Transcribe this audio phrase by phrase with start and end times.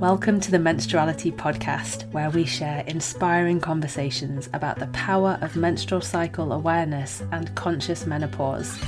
[0.00, 6.00] Welcome to the Menstruality Podcast, where we share inspiring conversations about the power of menstrual
[6.00, 8.78] cycle awareness and conscious menopause.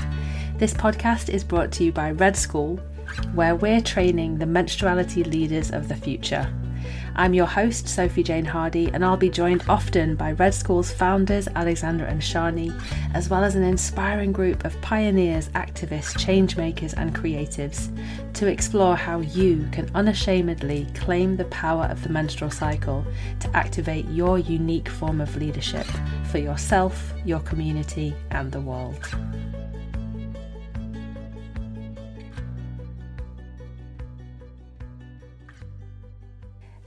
[0.57, 2.77] This podcast is brought to you by Red School,
[3.35, 6.53] where we're training the menstruality leaders of the future.
[7.21, 11.49] I'm your host, Sophie Jane Hardy, and I'll be joined often by Red School's founders,
[11.49, 12.73] Alexandra and Sjanie,
[13.13, 17.95] as well as an inspiring group of pioneers, activists, changemakers, and creatives
[18.33, 23.05] to explore how you can unashamedly claim the power of the menstrual cycle
[23.41, 25.87] to activate your unique form of leadership
[26.31, 29.15] for yourself, your community, and the world.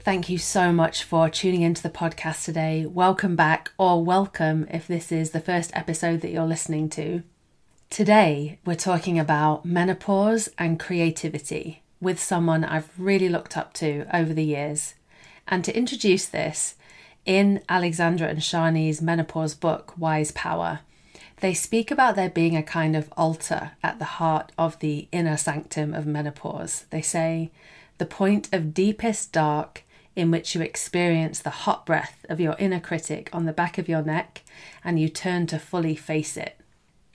[0.04, 2.84] Thank you so much for tuning into the podcast today.
[2.84, 7.22] Welcome back, or welcome if this is the first episode that you're listening to.
[7.88, 14.34] Today, we're talking about menopause and creativity with someone I've really looked up to over
[14.34, 14.92] the years.
[15.48, 16.74] And to introduce this,
[17.24, 20.80] in Alexandra and Sjanie's menopause book, Wise Power,
[21.40, 25.38] they speak about there being a kind of altar at the heart of the inner
[25.38, 26.84] sanctum of menopause.
[26.90, 27.50] They say,
[27.96, 29.83] the point of deepest dark
[30.16, 33.88] in which you experience the hot breath of your inner critic on the back of
[33.88, 34.42] your neck
[34.84, 36.56] and you turn to fully face it.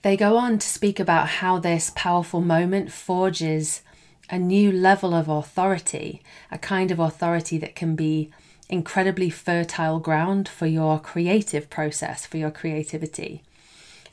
[0.02, 3.82] They go on to speak about how this powerful moment forges
[4.30, 8.30] a new level of authority, a kind of authority that can be
[8.68, 13.42] incredibly fertile ground for your creative process, for your creativity.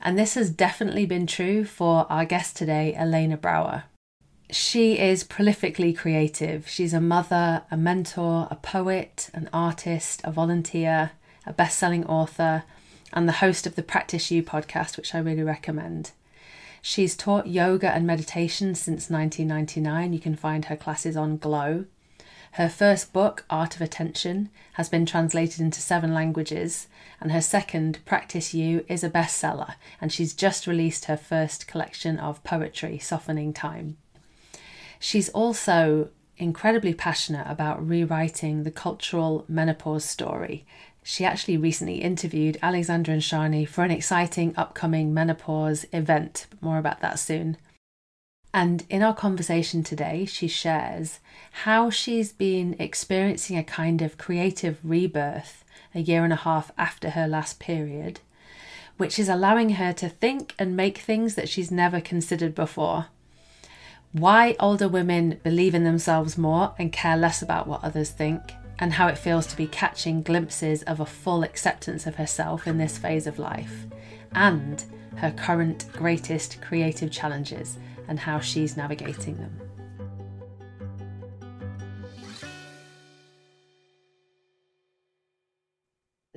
[0.02, 3.84] And this has definitely been true for our guest today, Elena Brower
[4.50, 6.68] she is prolifically creative.
[6.68, 11.12] She's a mother, a mentor, a poet, an artist, a volunteer,
[11.46, 12.64] a best selling author,
[13.12, 16.12] and the host of the Practice You podcast, which I really recommend.
[16.82, 20.14] She's taught yoga and meditation since 1999.
[20.14, 21.86] You can find her classes on Glo.
[22.54, 26.88] Her first book, Art of Attention, has been translated into seven languages,
[27.20, 32.18] and her second, Practice You, is a bestseller, and she's just released her first collection
[32.18, 33.98] of poetry, Softening Time.
[35.00, 40.66] She's also incredibly passionate about rewriting the cultural menopause story.
[41.04, 46.48] She actually recently interviewed Alexandra and Sjanie for an exciting upcoming menopause event.
[46.62, 47.58] More about that soon.
[48.54, 51.20] And in our conversation today, she shares
[51.64, 57.12] how she's been experiencing a kind of creative rebirth a year and a half after
[57.12, 58.20] her last period,
[58.98, 63.08] which is allowing her to think and make things that she's never considered before
[64.12, 68.42] why older women believe in themselves more and care less about what others think,
[68.80, 72.78] and how it feels to be catching glimpses of a full acceptance of herself in
[72.78, 73.86] this phase of life,
[74.34, 74.84] and
[75.18, 79.67] her current greatest creative challenges and how she's navigating them.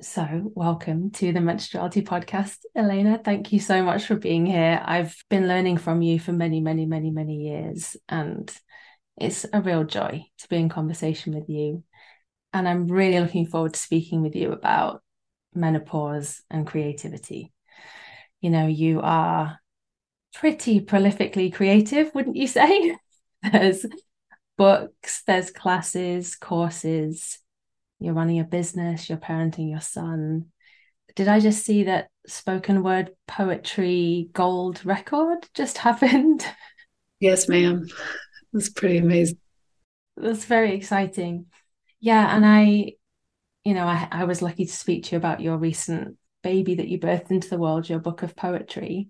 [0.01, 2.65] So, welcome to the Menstruality Podcast.
[2.75, 4.81] Elena, thank you so much for being here.
[4.83, 8.51] I've been learning from you for many, many, many, many years, and
[9.15, 11.83] it's a real joy to be in conversation with you.
[12.51, 15.03] And I'm really looking forward to speaking with you about
[15.53, 17.53] menopause and creativity.
[18.39, 19.59] You know, you are
[20.33, 22.95] pretty prolifically creative, wouldn't you say?
[23.51, 23.85] there's
[24.57, 27.37] books, there's classes, courses,
[28.01, 30.47] you're running a business, you're parenting your son.
[31.15, 36.45] Did I just see that spoken word poetry gold record just happened?
[37.19, 37.87] Yes, ma'am.
[38.51, 39.37] That's pretty amazing.
[40.17, 41.45] That's very exciting.
[41.99, 42.93] Yeah, and I,
[43.63, 46.87] you know, I, I was lucky to speak to you about your recent baby that
[46.87, 49.09] you birthed into the world, your book of poetry.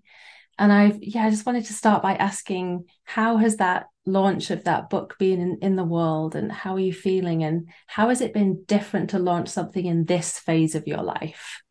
[0.58, 4.64] And I've, yeah, I just wanted to start by asking how has that launch of
[4.64, 8.20] that book been in, in the world and how are you feeling and how has
[8.20, 11.62] it been different to launch something in this phase of your life?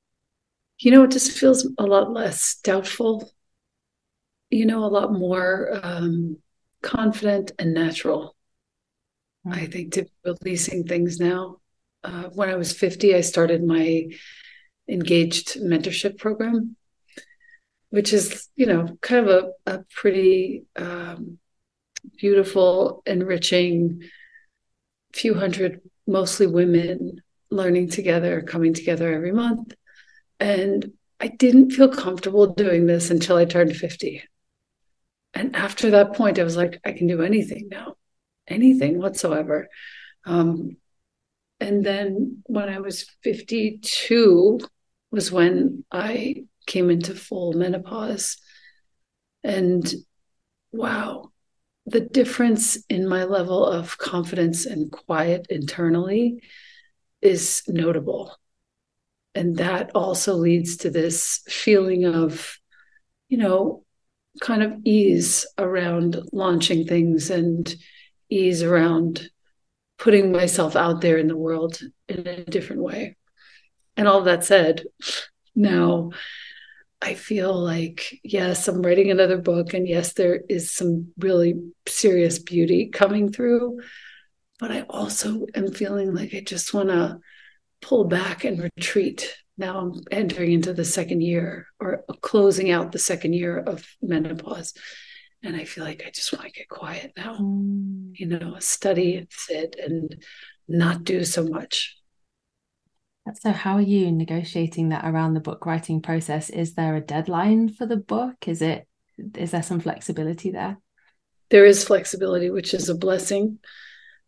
[0.80, 3.32] You know it just feels a lot less doubtful
[4.52, 6.38] you know a lot more um,
[6.84, 8.36] confident and natural
[9.48, 9.58] mm-hmm.
[9.58, 11.58] i think to releasing things now.
[12.04, 14.06] Uh, when i was 50 i started my
[14.88, 16.76] engaged mentorship program
[17.92, 21.38] which is you know kind of a, a pretty um,
[22.18, 24.04] beautiful, enriching,
[25.14, 29.74] few hundred, mostly women learning together, coming together every month.
[30.40, 34.24] And I didn't feel comfortable doing this until I turned 50.
[35.34, 37.96] And after that point, I was like, I can do anything now,
[38.48, 39.68] anything whatsoever.
[40.26, 40.78] Um,
[41.60, 44.60] and then when I was 52
[45.12, 48.38] was when I came into full menopause.
[49.44, 49.92] And
[50.72, 51.32] wow,
[51.86, 56.44] the difference in my level of confidence and quiet internally
[57.22, 58.36] is notable.
[59.34, 62.58] And that also leads to this feeling of,
[63.30, 63.84] you know,
[64.42, 67.74] kind of ease around launching things and
[68.30, 69.30] ease around
[69.98, 73.16] putting myself out there in the world in a different way.
[73.96, 74.84] And all that said,
[75.56, 76.12] now
[77.02, 81.56] I feel like, yes, I'm writing another book, and yes, there is some really
[81.88, 83.80] serious beauty coming through.
[84.60, 87.20] But I also am feeling like I just want to
[87.82, 89.36] pull back and retreat.
[89.58, 94.74] Now I'm entering into the second year or closing out the second year of menopause.
[95.44, 98.12] And I feel like I just want to get quiet now, mm.
[98.14, 100.24] you know, study and sit and
[100.68, 101.98] not do so much.
[103.36, 106.50] So, how are you negotiating that around the book writing process?
[106.50, 108.48] Is there a deadline for the book?
[108.48, 108.88] Is it
[109.36, 110.80] is there some flexibility there?
[111.50, 113.60] There is flexibility, which is a blessing.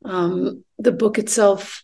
[0.06, 1.84] Um, the book itself,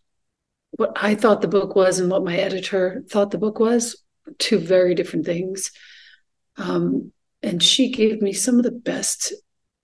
[0.72, 4.04] what I thought the book was and what my editor thought the book was,
[4.38, 5.72] two very different things.
[6.58, 7.12] Um,
[7.42, 9.34] and she gave me some of the best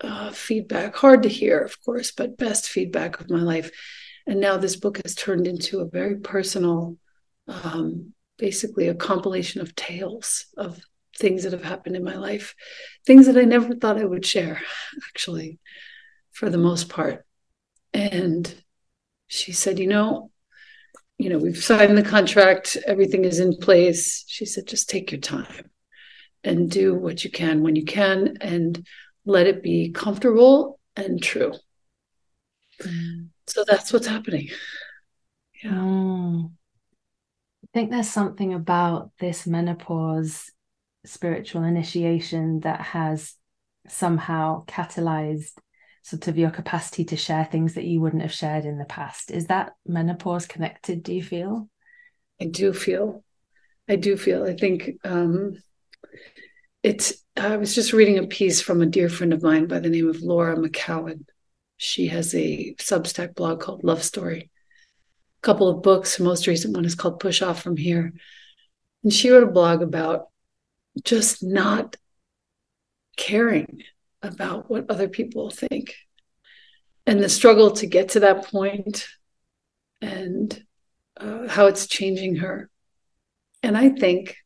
[0.02, 3.72] uh, feedback, hard to hear, of course, but best feedback of my life.
[4.28, 6.98] And now this book has turned into a very personal
[7.48, 10.80] um, basically a compilation of tales of
[11.18, 12.56] things that have happened in my life,
[13.06, 14.62] things that I never thought I would share,
[15.10, 15.60] actually,
[16.32, 17.26] for the most part.
[17.94, 18.54] And
[19.28, 20.32] she said, you know,
[21.18, 24.26] you know, we've signed the contract, everything is in place.
[24.28, 25.72] She said, just take your time
[26.44, 28.86] and do what you can when you can and
[29.26, 31.54] let it be comfortable and true.
[32.82, 33.30] Mm.
[33.48, 34.50] So that's what's happening.
[35.64, 35.72] Yeah.
[35.72, 36.55] Mm
[37.76, 40.50] think there's something about this menopause
[41.06, 43.36] spiritual initiation that has
[43.90, 45.52] somehow catalyzed
[46.02, 49.30] sort of your capacity to share things that you wouldn't have shared in the past.
[49.30, 51.68] Is that menopause connected, do you feel?
[52.40, 53.26] I do feel.
[53.90, 54.46] I do feel.
[54.46, 55.62] I think um,
[56.82, 59.90] it's, I was just reading a piece from a dear friend of mine by the
[59.90, 61.26] name of Laura McKowen.
[61.76, 64.50] She has a Substack blog called Love Story
[65.46, 66.18] couple of books.
[66.18, 68.12] The most recent one is called Push Off From Here.
[69.04, 70.30] And she wrote a blog about
[71.04, 71.96] just not
[73.16, 73.84] caring
[74.22, 75.94] about what other people think
[77.06, 79.08] and the struggle to get to that point
[80.02, 80.64] and
[81.18, 82.70] uh, how it's changing her.
[83.62, 84.38] And I think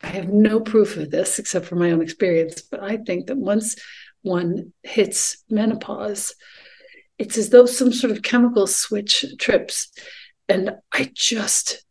[0.00, 3.36] I have no proof of this except for my own experience, but I think that
[3.36, 3.74] once
[4.22, 6.34] one hits menopause,
[7.18, 9.88] it's as though some sort of chemical switch trips.
[10.48, 11.84] And i just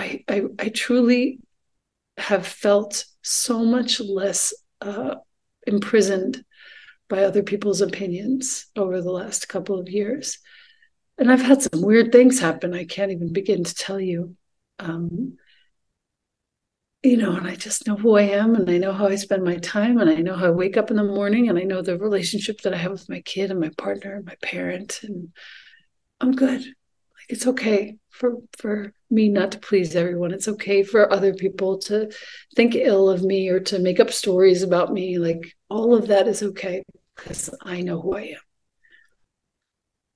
[0.00, 1.40] i i, I truly
[2.16, 5.16] have felt so much less uh,
[5.66, 6.44] imprisoned
[7.08, 10.38] by other people's opinions over the last couple of years.
[11.18, 12.74] And i've had some weird things happen.
[12.74, 14.36] I can't even begin to tell you.
[14.78, 15.36] Um,
[17.02, 19.42] you know, and I just know who I am and I know how I spend
[19.42, 21.82] my time and I know how I wake up in the morning and I know
[21.82, 25.32] the relationship that I have with my kid and my partner and my parent and
[26.20, 26.60] I'm good.
[26.60, 30.32] Like it's okay for for me not to please everyone.
[30.32, 32.08] It's okay for other people to
[32.54, 35.18] think ill of me or to make up stories about me.
[35.18, 36.84] Like all of that is okay
[37.16, 38.40] because I know who I am.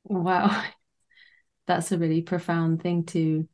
[0.05, 0.65] Wow.
[1.67, 3.49] That's a really profound thing to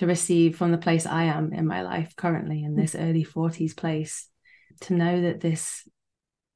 [0.00, 3.76] to receive from the place I am in my life currently, in this early 40s
[3.76, 4.26] place,
[4.80, 5.86] to know that this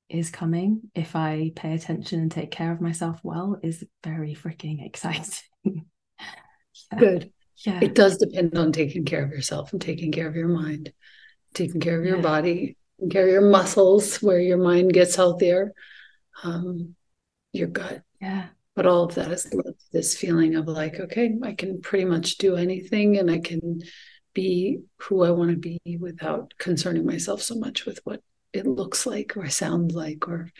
[0.08, 4.82] is coming if I pay attention and take care of myself well is very freaking
[4.86, 5.34] exciting.
[5.64, 6.98] yeah.
[6.98, 7.32] Good.
[7.66, 7.80] Yeah.
[7.82, 10.94] It does depend on taking care of yourself and taking care of your mind,
[11.52, 12.22] taking care of your yeah.
[12.22, 15.74] body, taking care of your muscles where your mind gets healthier,
[16.44, 16.94] um,
[17.52, 18.00] your gut.
[18.22, 19.52] Yeah but all of that is
[19.94, 23.80] this feeling of like okay i can pretty much do anything and i can
[24.34, 28.20] be who i want to be without concerning myself so much with what
[28.52, 30.50] it looks like or sounds like or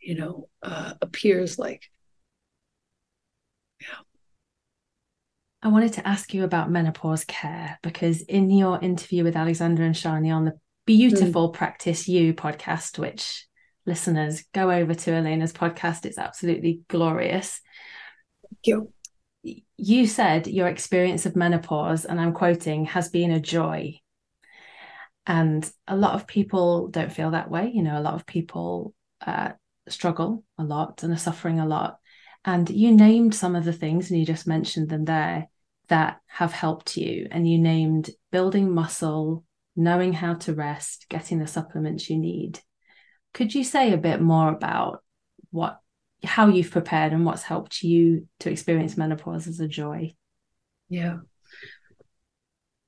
[0.00, 1.90] you know uh, appears like
[3.80, 3.98] yeah
[5.64, 9.94] I wanted to ask you about menopause care because in your interview with Alexandra and
[9.94, 11.54] Sjanie on the beautiful mm.
[11.54, 13.46] Practice You podcast, which
[13.86, 16.04] listeners, go over to Elena's podcast.
[16.04, 17.60] It's absolutely glorious.
[18.64, 18.92] You.
[19.76, 23.98] You said your experience of menopause, and I'm quoting, has been a joy.
[25.26, 27.70] And a lot of people don't feel that way.
[27.74, 28.94] You know, a lot of people
[29.26, 29.50] uh,
[29.88, 31.98] struggle a lot and are suffering a lot.
[32.44, 35.48] And you named some of the things, and you just mentioned them there
[35.88, 37.28] that have helped you.
[37.30, 39.44] And you named building muscle,
[39.74, 42.60] knowing how to rest, getting the supplements you need.
[43.34, 45.02] Could you say a bit more about
[45.50, 45.80] what
[46.24, 50.14] how you've prepared and what's helped you to experience menopause as a joy.
[50.88, 51.18] Yeah.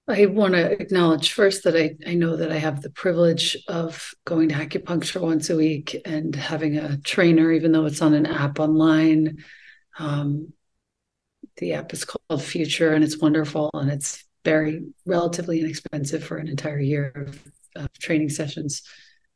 [0.06, 4.12] I want to acknowledge first that I, I know that I have the privilege of
[4.26, 8.26] going to acupuncture once a week and having a trainer, even though it's on an
[8.26, 9.42] app online.
[9.98, 10.52] Um,
[11.56, 16.48] the app is called Future and it's wonderful and it's very relatively inexpensive for an
[16.48, 18.82] entire year of, of training sessions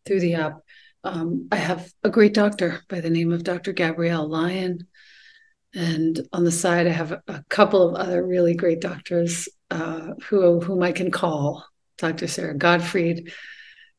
[0.04, 0.58] through the app.
[1.04, 3.72] Um, I have a great doctor by the name of Dr.
[3.72, 4.86] Gabrielle Lyon.
[5.74, 10.60] And on the side, I have a couple of other really great doctors uh, who
[10.60, 11.64] whom I can call
[11.98, 12.26] Dr.
[12.26, 13.32] Sara Gottfried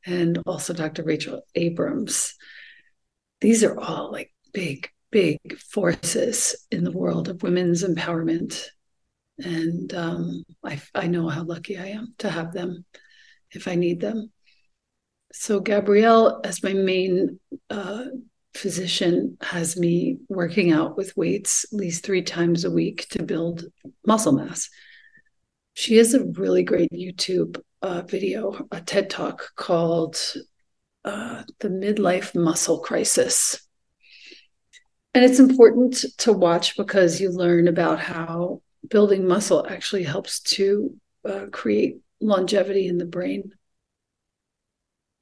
[0.05, 1.03] and also Dr.
[1.03, 2.33] Rachel Abrams.
[3.41, 8.65] These are all like big, big forces in the world of women's empowerment.
[9.37, 12.85] And um, I, I know how lucky I am to have them
[13.51, 14.31] if I need them.
[15.31, 18.05] So, Gabrielle, as my main uh,
[18.53, 23.65] physician, has me working out with weights at least three times a week to build
[24.05, 24.69] muscle mass.
[25.75, 30.17] She has a really great YouTube uh, video, a TED talk called
[31.05, 33.65] uh, The Midlife Muscle Crisis.
[35.13, 40.95] And it's important to watch because you learn about how building muscle actually helps to
[41.25, 43.51] uh, create longevity in the brain,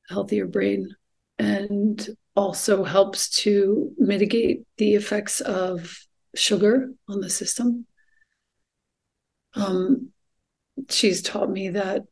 [0.09, 0.95] healthier brain,
[1.37, 5.97] and also helps to mitigate the effects of
[6.35, 7.85] sugar on the system.
[9.55, 10.11] Um,
[10.89, 12.03] she's taught me that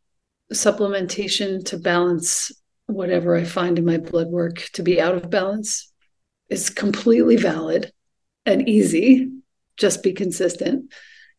[0.53, 2.51] supplementation to balance
[2.87, 5.91] whatever I find in my blood work to be out of balance
[6.49, 7.91] is completely valid
[8.45, 9.31] and easy.
[9.77, 10.91] Just be consistent.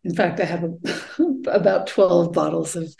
[0.04, 2.94] In fact, I have a, about 12 bottles of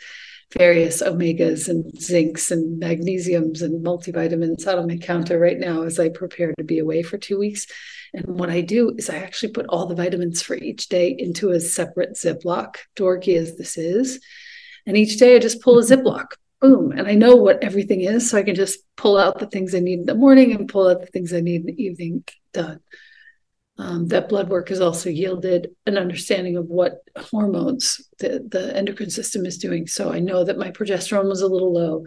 [0.53, 5.99] various omegas and zincs and magnesiums and multivitamins out on my counter right now as
[5.99, 7.67] I prepare to be away for two weeks.
[8.13, 11.51] And what I do is I actually put all the vitamins for each day into
[11.51, 14.21] a separate Ziploc, dorky as this is.
[14.85, 16.27] And each day I just pull a Ziploc,
[16.61, 18.29] boom, and I know what everything is.
[18.29, 20.87] So I can just pull out the things I need in the morning and pull
[20.87, 22.23] out the things I need in the evening
[22.53, 22.79] done.
[23.79, 29.11] Um, that blood work has also yielded an understanding of what hormones the, the endocrine
[29.11, 29.85] system is doing.
[29.85, 32.05] So I know that my progesterone was a little low.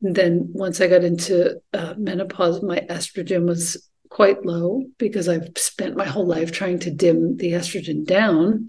[0.00, 5.96] Then once I got into uh, menopause, my estrogen was quite low because I've spent
[5.96, 8.68] my whole life trying to dim the estrogen down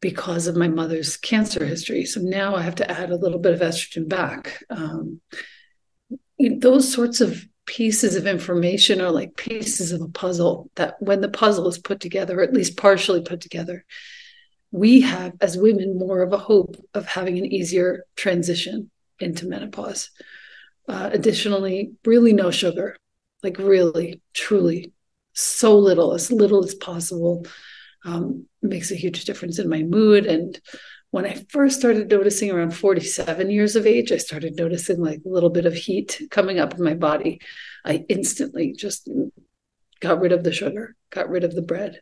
[0.00, 2.04] because of my mother's cancer history.
[2.06, 4.64] So now I have to add a little bit of estrogen back.
[4.70, 5.20] Um,
[6.38, 11.28] those sorts of pieces of information are like pieces of a puzzle that when the
[11.28, 13.84] puzzle is put together, or at least partially put together,
[14.72, 20.10] we have as women more of a hope of having an easier transition into menopause.
[20.88, 22.96] Uh, additionally, really no sugar,
[23.42, 24.92] like really, truly,
[25.32, 27.46] so little, as little as possible,
[28.04, 30.60] um, makes a huge difference in my mood and
[31.10, 35.28] when I first started noticing around 47 years of age, I started noticing like a
[35.28, 37.40] little bit of heat coming up in my body.
[37.84, 39.08] I instantly just
[40.00, 42.00] got rid of the sugar, got rid of the bread.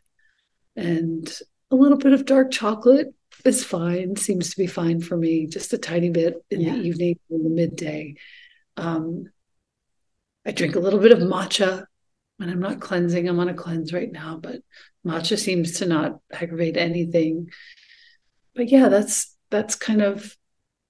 [0.75, 1.27] And
[1.71, 3.13] a little bit of dark chocolate
[3.43, 6.73] is fine, seems to be fine for me, just a tiny bit in yeah.
[6.73, 8.15] the evening, in the midday.
[8.77, 9.25] Um,
[10.45, 11.85] I drink a little bit of matcha
[12.37, 13.27] when I'm not cleansing.
[13.27, 14.61] I'm on a cleanse right now, but
[15.05, 17.49] matcha seems to not aggravate anything
[18.55, 20.35] but yeah, that's that's kind of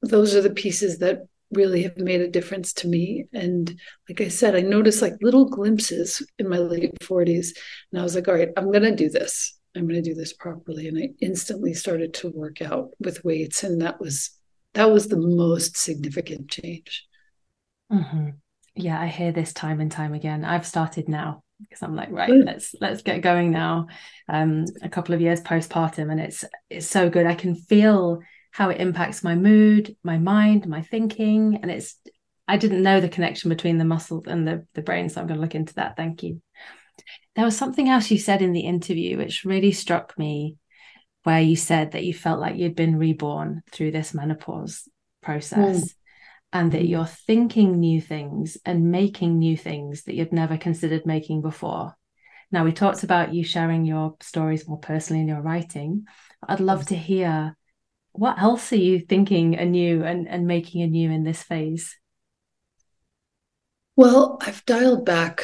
[0.02, 3.26] those are the pieces that really have made a difference to me.
[3.34, 7.50] And like I said, I noticed like little glimpses in my late 40s.
[7.92, 9.58] And I was like, all right, I'm gonna do this.
[9.76, 10.88] I'm gonna do this properly.
[10.88, 13.64] And I instantly started to work out with weights.
[13.64, 14.32] And that was
[14.74, 17.08] that was the most significant change.
[17.92, 18.30] Mm-hmm.
[18.76, 20.46] Yeah, I hear this time and time again.
[20.46, 23.88] I've started now because I'm like, right, let's let's get going now.
[24.28, 27.26] Um, a couple of years postpartum, and it's it's so good.
[27.26, 28.20] I can feel
[28.52, 31.96] how it impacts my mood, my mind, my thinking, and it's.
[32.48, 35.38] I didn't know the connection between the muscle and the the brain, so I'm going
[35.38, 35.96] to look into that.
[35.96, 36.42] Thank you.
[37.36, 40.58] There was something else you said in the interview which really struck me,
[41.24, 44.88] where you said that you felt like you'd been reborn through this menopause
[45.22, 45.82] process.
[45.82, 45.94] Mm
[46.52, 51.42] and that you're thinking new things and making new things that you'd never considered making
[51.42, 51.96] before.
[52.52, 56.06] Now, we talked about you sharing your stories more personally in your writing.
[56.48, 57.56] I'd love to hear
[58.12, 61.96] what else are you thinking anew and, and making anew in this phase?
[63.96, 65.44] Well, I've dialed back.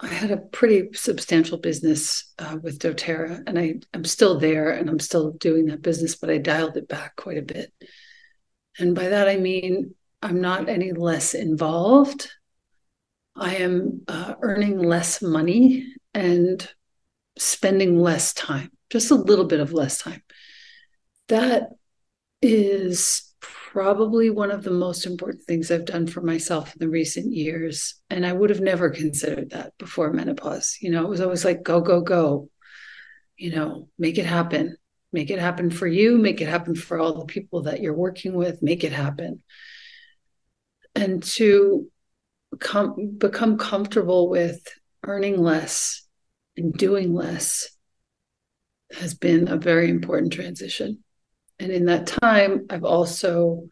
[0.00, 4.88] I had a pretty substantial business uh, with doTERRA, and I, I'm still there and
[4.88, 7.72] I'm still doing that business, but I dialed it back quite a bit.
[8.78, 12.30] And by that, I mean I'm not any less involved.
[13.36, 16.68] I am uh, earning less money and
[17.38, 20.22] spending less time, just a little bit of less time.
[21.28, 21.70] That
[22.42, 27.32] is probably one of the most important things I've done for myself in the recent
[27.32, 27.94] years.
[28.10, 30.78] And I would have never considered that before menopause.
[30.80, 32.50] You know, it was always like, go, go, go,
[33.36, 34.76] you know, make it happen.
[35.12, 38.34] Make it happen for you, make it happen for all the people that you're working
[38.34, 39.42] with, make it happen.
[40.98, 41.88] And to
[42.58, 44.66] com- become comfortable with
[45.04, 46.06] earning less
[46.56, 47.70] and doing less
[48.92, 51.04] has been a very important transition.
[51.60, 53.68] And in that time, I've also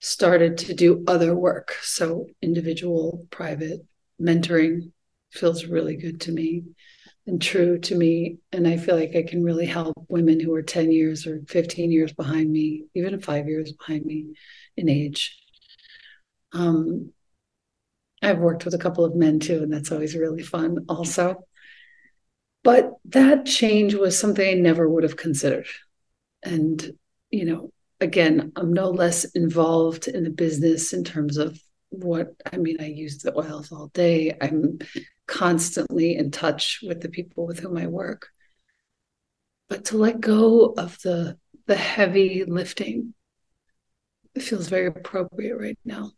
[0.00, 1.74] started to do other work.
[1.80, 3.80] So, individual, private
[4.20, 4.92] mentoring
[5.32, 6.64] feels really good to me
[7.26, 8.38] and true to me.
[8.52, 11.90] And I feel like I can really help women who are 10 years or 15
[11.90, 14.34] years behind me, even five years behind me
[14.76, 15.38] in age.
[16.56, 17.12] Um,
[18.22, 21.44] I've worked with a couple of men too, and that's always really fun, also.
[22.64, 25.66] But that change was something I never would have considered.
[26.42, 26.92] And
[27.30, 27.70] you know,
[28.00, 31.60] again, I'm no less involved in the business in terms of
[31.90, 34.36] what I mean, I use the oils all day.
[34.40, 34.78] I'm
[35.26, 38.28] constantly in touch with the people with whom I work.
[39.68, 43.12] But to let go of the the heavy lifting
[44.36, 46.12] it feels very appropriate right now.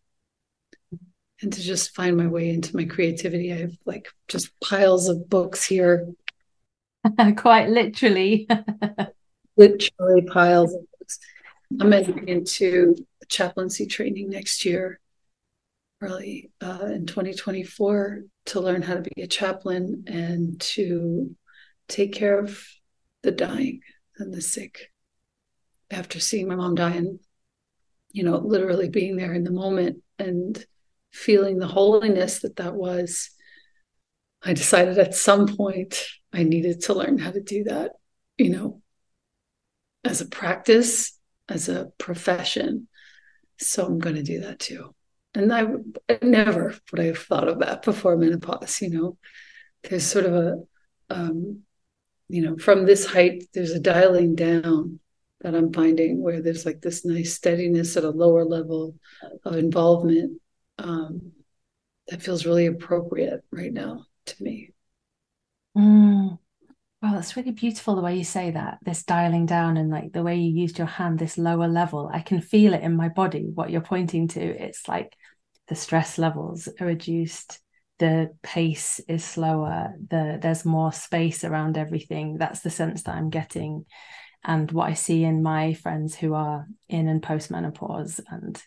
[1.40, 3.52] And to just find my way into my creativity.
[3.52, 6.08] I have like just piles of books here.
[7.36, 8.48] Quite literally.
[9.56, 11.18] literally piles of books.
[11.80, 12.96] I'm entering into
[13.28, 15.00] chaplaincy training next year,
[16.00, 21.36] early uh, in 2024, to learn how to be a chaplain and to
[21.88, 22.66] take care of
[23.22, 23.80] the dying
[24.16, 24.90] and the sick.
[25.90, 27.18] After seeing my mom die and,
[28.12, 30.64] you know, literally being there in the moment and
[31.12, 33.30] feeling the holiness that that was,
[34.42, 37.92] I decided at some point I needed to learn how to do that,
[38.36, 38.82] you know,
[40.04, 41.18] as a practice
[41.48, 42.88] as a profession.
[43.58, 44.94] So I'm going to do that too.
[45.34, 45.66] And I,
[46.08, 48.80] I never would I have thought of that before menopause.
[48.80, 49.18] You know,
[49.82, 50.56] there's sort of a,
[51.10, 51.62] um,
[52.28, 55.00] you know, from this height, there's a dialing down
[55.40, 58.96] that I'm finding where there's like this nice steadiness at a lower level
[59.44, 60.40] of involvement
[60.78, 61.32] um,
[62.08, 64.72] that feels really appropriate right now to me.
[65.76, 66.38] Mm.
[67.00, 70.22] Well, it's really beautiful the way you say that, this dialing down and like the
[70.22, 72.10] way you used your hand, this lower level.
[72.12, 74.40] I can feel it in my body, what you're pointing to.
[74.40, 75.14] It's like
[75.68, 77.60] the stress levels are reduced,
[78.00, 82.36] the pace is slower, the there's more space around everything.
[82.36, 83.84] That's the sense that I'm getting.
[84.44, 88.20] And what I see in my friends who are in and post menopause.
[88.28, 88.60] And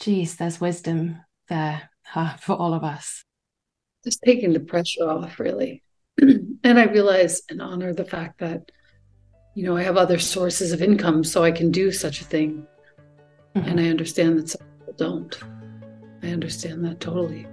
[0.00, 3.24] geez, there's wisdom there uh, for all of us.
[4.04, 5.82] Just taking the pressure off, really.
[6.20, 8.70] and I realize and honor the fact that,
[9.54, 12.66] you know, I have other sources of income so I can do such a thing.
[13.54, 13.68] Mm-hmm.
[13.68, 15.38] And I understand that some people don't.
[16.22, 17.46] I understand that totally.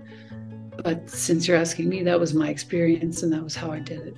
[0.84, 4.08] But since you're asking me, that was my experience and that was how I did
[4.08, 4.18] it.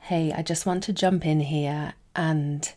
[0.00, 2.70] Hey, I just want to jump in here and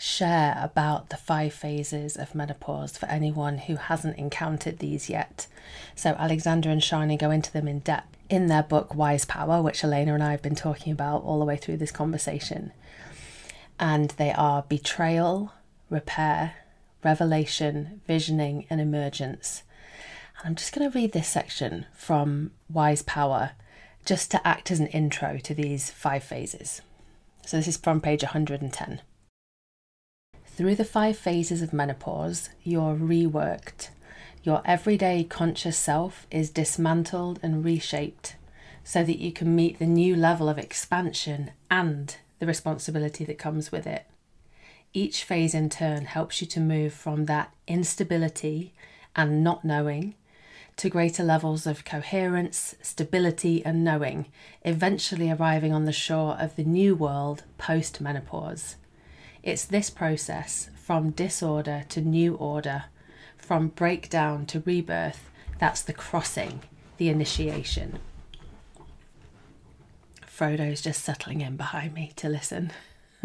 [0.00, 5.48] share about the five phases of menopause for anyone who hasn't encountered these yet.
[5.96, 9.82] So, Alexandra and Sjanie go into them in depth in their book Wise Power, which
[9.82, 12.72] Elena and I have been talking about all the way through this conversation.
[13.80, 15.52] And they are betrayal,
[15.90, 16.54] repair,
[17.02, 19.64] revelation, visioning, and emergence.
[20.38, 23.52] And I'm just going to read this section from Wise Power
[24.04, 26.82] just to act as an intro to these five phases.
[27.44, 29.00] So, this is from page 110.
[30.58, 33.90] Through the five phases of menopause, you're reworked.
[34.42, 38.34] Your everyday conscious self is dismantled and reshaped
[38.82, 43.70] so that you can meet the new level of expansion and the responsibility that comes
[43.70, 44.06] with it.
[44.92, 48.74] Each phase in turn helps you to move from that instability
[49.14, 50.16] and not knowing
[50.78, 54.26] to greater levels of coherence, stability, and knowing,
[54.64, 58.74] eventually arriving on the shore of the new world post menopause.
[59.42, 62.84] It's this process from disorder to new order,
[63.36, 66.62] from breakdown to rebirth, that's the crossing,
[66.96, 67.98] the initiation.
[70.26, 72.72] Frodo's just settling in behind me to listen.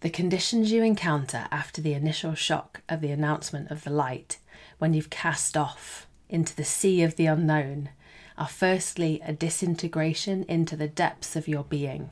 [0.00, 4.38] the conditions you encounter after the initial shock of the announcement of the light,
[4.78, 7.90] when you've cast off into the sea of the unknown,
[8.38, 12.10] are firstly a disintegration into the depths of your being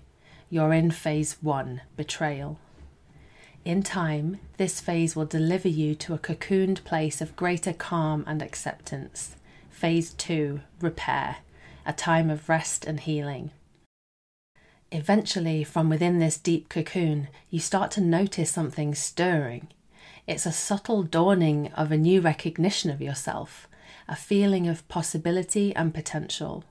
[0.50, 2.58] you're in phase one betrayal.
[3.64, 8.42] In time, this phase will deliver you to a cocooned place of greater calm and
[8.42, 9.36] acceptance.
[9.70, 11.36] Phase 2 Repair,
[11.86, 13.50] a time of rest and healing.
[14.90, 19.68] Eventually, from within this deep cocoon, you start to notice something stirring.
[20.26, 23.68] It's a subtle dawning of a new recognition of yourself,
[24.08, 26.64] a feeling of possibility and potential.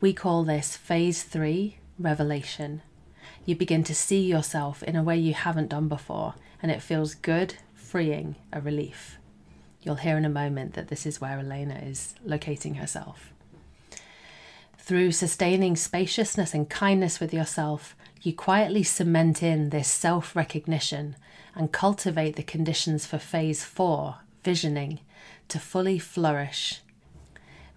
[0.00, 2.82] We call this Phase 3 Revelation.
[3.44, 7.14] You begin to see yourself in a way you haven't done before, and it feels
[7.14, 9.18] good, freeing, a relief.
[9.82, 13.32] You'll hear in a moment that this is where Elena is locating herself.
[14.78, 21.16] Through sustaining spaciousness and kindness with yourself, you quietly cement in this self recognition
[21.54, 25.00] and cultivate the conditions for phase four, visioning,
[25.48, 26.82] to fully flourish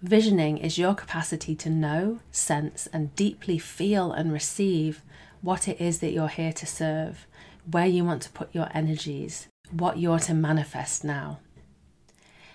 [0.04, 5.00] Visioning is your capacity to know, sense, and deeply feel and receive
[5.44, 7.26] what it is that you're here to serve,
[7.70, 11.38] where you want to put your energies, what you're to manifest now.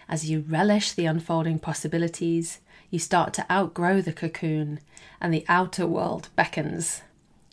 [0.09, 2.57] As you relish the unfolding possibilities,
[2.89, 4.79] you start to outgrow the cocoon
[5.21, 7.03] and the outer world beckons.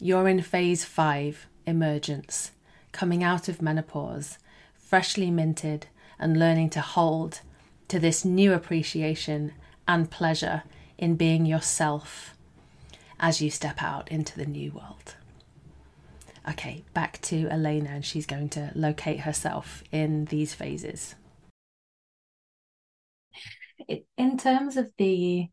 [0.00, 2.52] You're in phase five, emergence,
[2.92, 4.38] coming out of menopause,
[4.74, 5.86] freshly minted
[6.18, 7.42] and learning to hold
[7.88, 9.52] to this new appreciation
[9.86, 10.62] and pleasure
[10.96, 12.34] in being yourself
[13.20, 15.15] as you step out into the new world.
[16.48, 21.16] Okay, back to Elena, and she's going to locate herself in these phases.
[24.16, 25.48] In terms of the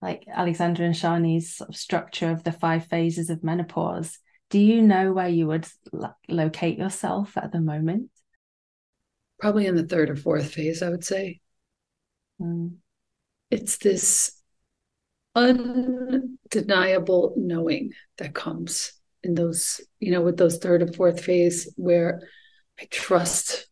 [0.00, 4.80] like Alexandra and Sjanie's sort of structure of the five phases of menopause, do you
[4.80, 8.10] know where you would lo- locate yourself at the moment?
[9.40, 11.40] Probably in the third or fourth phase, I would say.
[12.40, 12.76] Mm
[13.50, 14.32] it's this
[15.34, 22.22] undeniable knowing that comes in those, you know, with those third and fourth phase where
[22.80, 23.66] I trust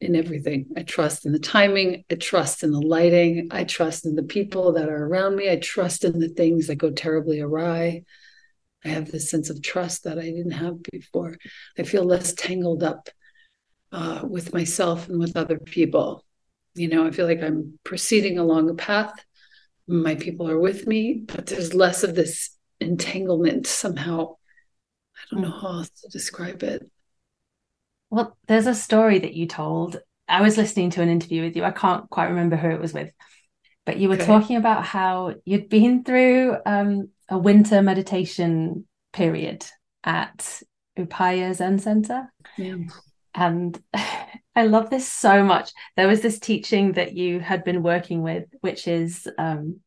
[0.00, 0.66] in everything.
[0.76, 2.04] I trust in the timing.
[2.10, 3.48] I trust in the lighting.
[3.50, 5.50] I trust in the people that are around me.
[5.50, 8.02] I trust in the things that go terribly awry.
[8.84, 11.36] I have this sense of trust that I didn't have before.
[11.78, 13.08] I feel less tangled up
[13.92, 16.24] uh, with myself and with other people.
[16.74, 19.12] You know, I feel like I'm proceeding along a path.
[19.86, 24.36] My people are with me, but there's less of this entanglement somehow.
[25.22, 26.88] I don't know how else to describe it.
[28.10, 30.00] Well, there's a story that you told.
[30.28, 31.64] I was listening to an interview with you.
[31.64, 33.12] I can't quite remember who it was with,
[33.86, 34.26] but you were okay.
[34.26, 39.64] talking about how you'd been through um, a winter meditation period
[40.04, 40.62] at
[40.98, 42.32] Upaya Zen Center.
[42.56, 42.76] Yeah.
[43.34, 43.80] And
[44.54, 45.72] I love this so much.
[45.96, 49.80] There was this teaching that you had been working with, which is um,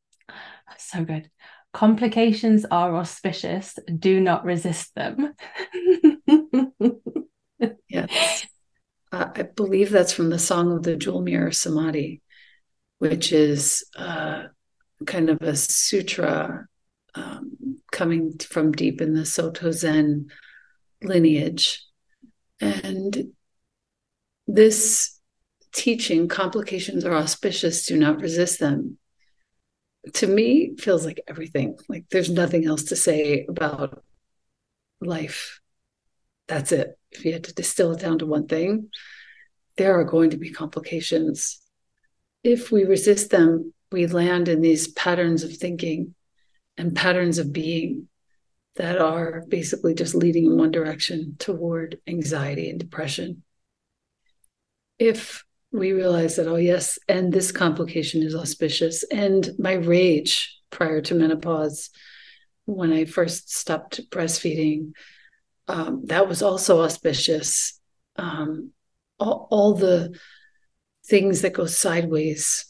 [0.78, 1.30] so good.
[1.76, 3.78] Complications are auspicious.
[4.00, 5.34] Do not resist them.
[7.90, 8.48] yes.
[9.12, 12.22] Uh, I believe that's from the Song of the Jewel Mirror Samadhi,
[13.00, 14.44] which is uh,
[15.06, 16.66] kind of a sutra
[17.14, 20.28] um, coming from deep in the Soto Zen
[21.04, 21.84] lineage.
[22.62, 23.34] And
[24.48, 25.20] this
[25.74, 28.98] teaching, complications are auspicious, do not resist them,
[30.14, 31.78] to me feels like everything.
[31.90, 34.04] Like there's nothing else to say about
[35.02, 35.60] life.
[36.48, 36.98] That's it.
[37.12, 38.90] If you had to distill it down to one thing,
[39.78, 41.62] there are going to be complications.
[42.44, 46.16] If we resist them, we land in these patterns of thinking
[46.78, 48.08] and patterns of being
[48.76, 53.44] that are basically just leading in one direction toward anxiety and depression
[55.00, 55.45] if
[55.76, 61.16] we realize that, oh, yes, and this complication is auspicious, and my rage prior to
[61.16, 61.90] menopause,
[62.66, 64.94] when I first stopped breastfeeding,
[65.68, 67.80] um, that was also auspicious.
[68.16, 68.72] Um,
[69.20, 70.18] all, all the
[71.06, 72.66] things that go sideways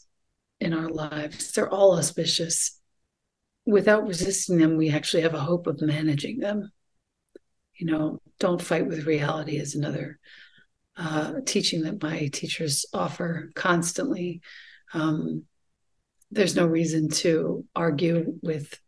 [0.60, 2.78] in our lives, they're all auspicious.
[3.64, 6.70] Without resisting them, we actually have a hope of managing them.
[7.78, 10.18] You know, don't fight with reality is another
[10.96, 14.40] uh, teaching that my teachers offer constantly.
[14.94, 15.44] Um,
[16.30, 18.78] there's no reason to argue with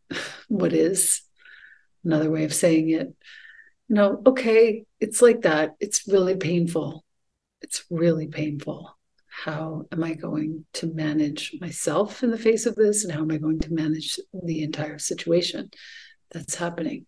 [0.47, 1.21] what is
[2.03, 3.13] another way of saying it.
[3.87, 5.75] you know, okay, it's like that.
[5.79, 7.03] It's really painful.
[7.61, 8.95] It's really painful.
[9.27, 13.03] How am I going to manage myself in the face of this?
[13.03, 15.69] And how am I going to manage the entire situation
[16.31, 17.05] that's happening?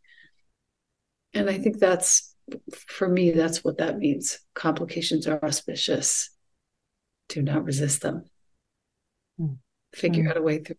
[1.34, 2.31] And I think that's
[2.76, 4.40] for me, that's what that means.
[4.54, 6.30] Complications are auspicious.
[7.30, 8.26] Do not resist them.
[9.40, 9.58] Mm.
[9.94, 10.30] Figure mm.
[10.30, 10.76] out a way through.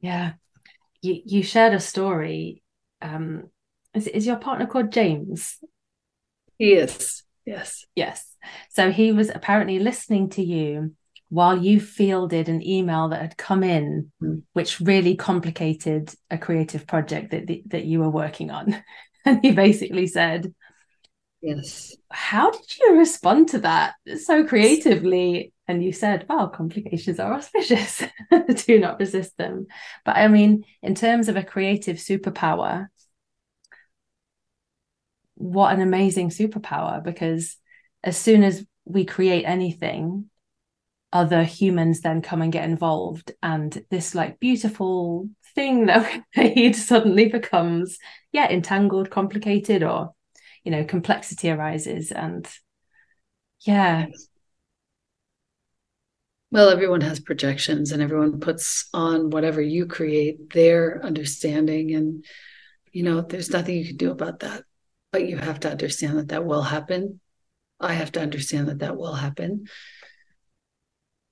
[0.00, 0.32] Yeah.
[1.02, 2.62] You, you shared a story
[3.02, 3.50] um,
[3.94, 5.58] is, is your partner called James?
[6.58, 7.22] Yes.
[7.44, 7.84] Yes.
[7.94, 8.36] Yes.
[8.70, 10.94] So he was apparently listening to you
[11.30, 14.42] while you fielded an email that had come in, mm.
[14.52, 18.82] which really complicated a creative project that that you were working on.
[19.26, 20.54] And he basically said,
[21.42, 21.94] Yes.
[22.10, 25.52] How did you respond to that so creatively?
[25.68, 28.02] And you said, Well, complications are auspicious.
[28.66, 29.66] Do not resist them.
[30.06, 32.86] But I mean, in terms of a creative superpower,
[35.34, 37.56] what an amazing superpower because
[38.02, 40.30] as soon as we create anything,
[41.12, 46.76] other humans then come and get involved and this like beautiful thing that we made
[46.76, 47.98] suddenly becomes
[48.32, 50.12] yeah entangled complicated or
[50.64, 52.48] you know complexity arises and
[53.62, 54.06] yeah.
[56.50, 62.24] Well everyone has projections and everyone puts on whatever you create their understanding and
[62.92, 64.64] you know there's nothing you can do about that.
[65.12, 67.20] But you have to understand that that will happen.
[67.78, 69.66] I have to understand that that will happen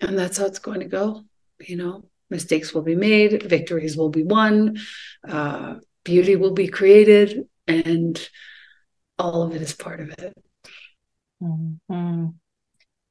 [0.00, 1.24] and that's how it's going to go.
[1.60, 4.78] You know mistakes will be made victories will be won
[5.26, 8.28] uh, beauty will be created and
[9.18, 10.34] all of it is part of it.
[11.42, 12.26] Mm-hmm.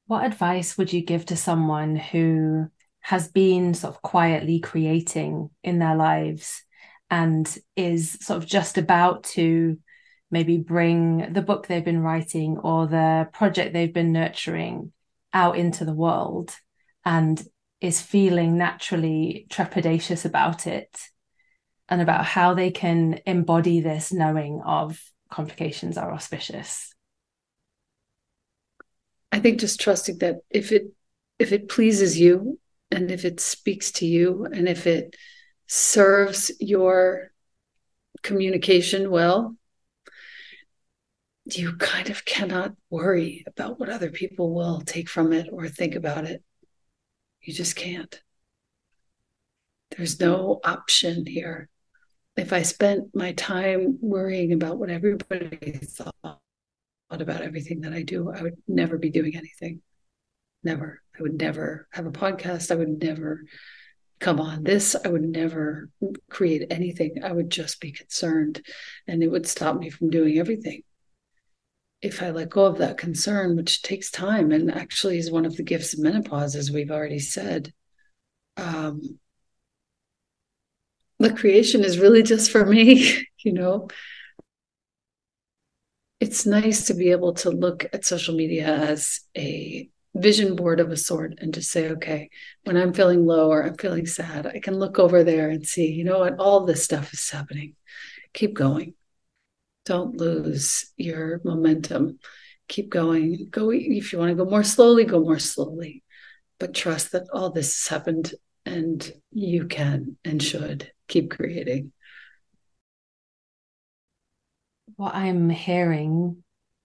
[0.08, 2.68] what advice would you give to someone who
[3.00, 6.64] has been sort of quietly creating in their lives
[7.10, 9.80] and is sort of just about to
[10.30, 14.92] maybe bring the book they've been writing or the project they've been nurturing
[15.32, 16.54] out into the world
[17.08, 17.42] and
[17.80, 21.00] is feeling naturally trepidatious about it
[21.88, 26.94] and about how they can embody this knowing of complications are auspicious.
[29.32, 30.88] I think just trusting that if it
[31.40, 32.60] if it pleases you
[32.92, 35.16] and if it speaks to you and if it
[35.66, 37.32] serves your
[38.22, 39.56] communication well
[41.46, 45.96] you kind of cannot worry about what other people will take from it or think
[45.96, 46.44] about it
[47.48, 48.22] you just can't.
[49.96, 51.70] There's no option here.
[52.36, 56.42] If I spent my time worrying about what everybody thought
[57.10, 59.82] about everything that I do, I would never be doing anything.
[60.62, 61.02] Never.
[61.18, 62.70] I would never have a podcast.
[62.70, 63.46] I would never
[64.20, 64.98] come on this.
[65.06, 65.90] I would never
[66.30, 67.24] create anything.
[67.24, 68.62] I would just be concerned
[69.08, 70.82] and it would stop me from doing everything
[72.02, 75.56] if I let go of that concern, which takes time and actually is one of
[75.56, 77.74] the gifts of menopause, as we've already said,
[78.56, 79.20] um,
[81.20, 83.88] the creation is really just for me, you know.
[86.20, 90.92] It's nice to be able to look at social media as a vision board of
[90.92, 92.30] a sort and just say, okay,
[92.64, 95.92] when I'm feeling low or I'm feeling sad, I can look over there and see,
[95.92, 97.76] you know what, all this stuff is happening.
[98.34, 98.96] Keep going
[99.88, 102.20] don't lose your momentum.
[102.68, 103.48] Keep going.
[103.50, 106.04] Go if you want to go more slowly, go more slowly.
[106.60, 108.34] But trust that all this has happened
[108.66, 111.94] and you can and should keep creating.
[114.98, 116.44] What I'm hearing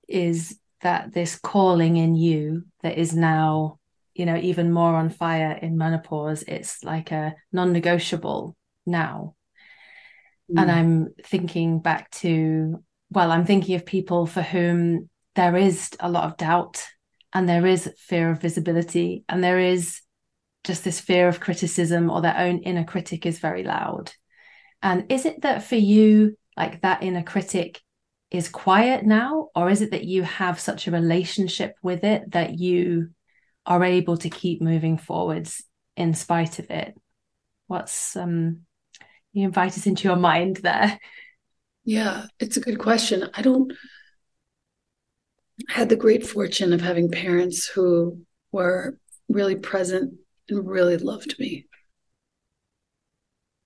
[0.09, 3.79] is that this calling in you that is now,
[4.15, 9.35] you know, even more on fire in menopause, it's like a non negotiable now.
[10.51, 10.61] Mm.
[10.61, 16.11] And I'm thinking back to well, I'm thinking of people for whom there is a
[16.11, 16.85] lot of doubt
[17.33, 20.01] and there is fear of visibility and there is
[20.65, 24.13] just this fear of criticism or their own inner critic is very loud.
[24.83, 27.81] And is it that for you, like that inner critic
[28.31, 32.59] is quiet now, or is it that you have such a relationship with it that
[32.59, 33.11] you
[33.67, 35.63] are able to keep moving forwards
[35.97, 36.95] in spite of it?
[37.67, 38.61] What's um
[39.33, 40.99] you invite us into your mind there?
[41.85, 43.29] Yeah, it's a good question.
[43.35, 43.73] I don't
[45.69, 50.15] had the great fortune of having parents who were really present
[50.49, 51.67] and really loved me.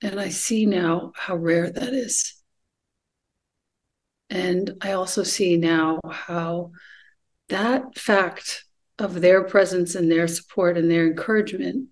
[0.02, 2.34] And I see now how rare that is.
[4.28, 6.72] And I also see now how
[7.48, 8.64] that fact
[8.98, 11.88] of their presence and their support and their encouragement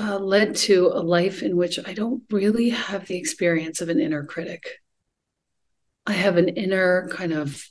[0.00, 4.00] uh, led to a life in which I don't really have the experience of an
[4.00, 4.80] inner critic.
[6.06, 7.68] I have an inner kind of,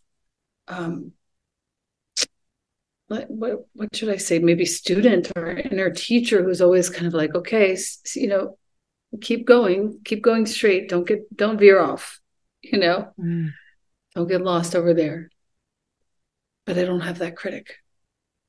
[0.67, 1.13] um,
[3.07, 4.37] what, what, what should I say?
[4.37, 7.75] Maybe student or inner teacher who's always kind of like, okay,
[8.15, 8.57] you know,
[9.21, 10.87] keep going, keep going straight.
[10.87, 12.19] Don't get, don't veer off.
[12.61, 13.49] You know, mm.
[14.13, 15.31] don't get lost over there.
[16.67, 17.77] But I don't have that critic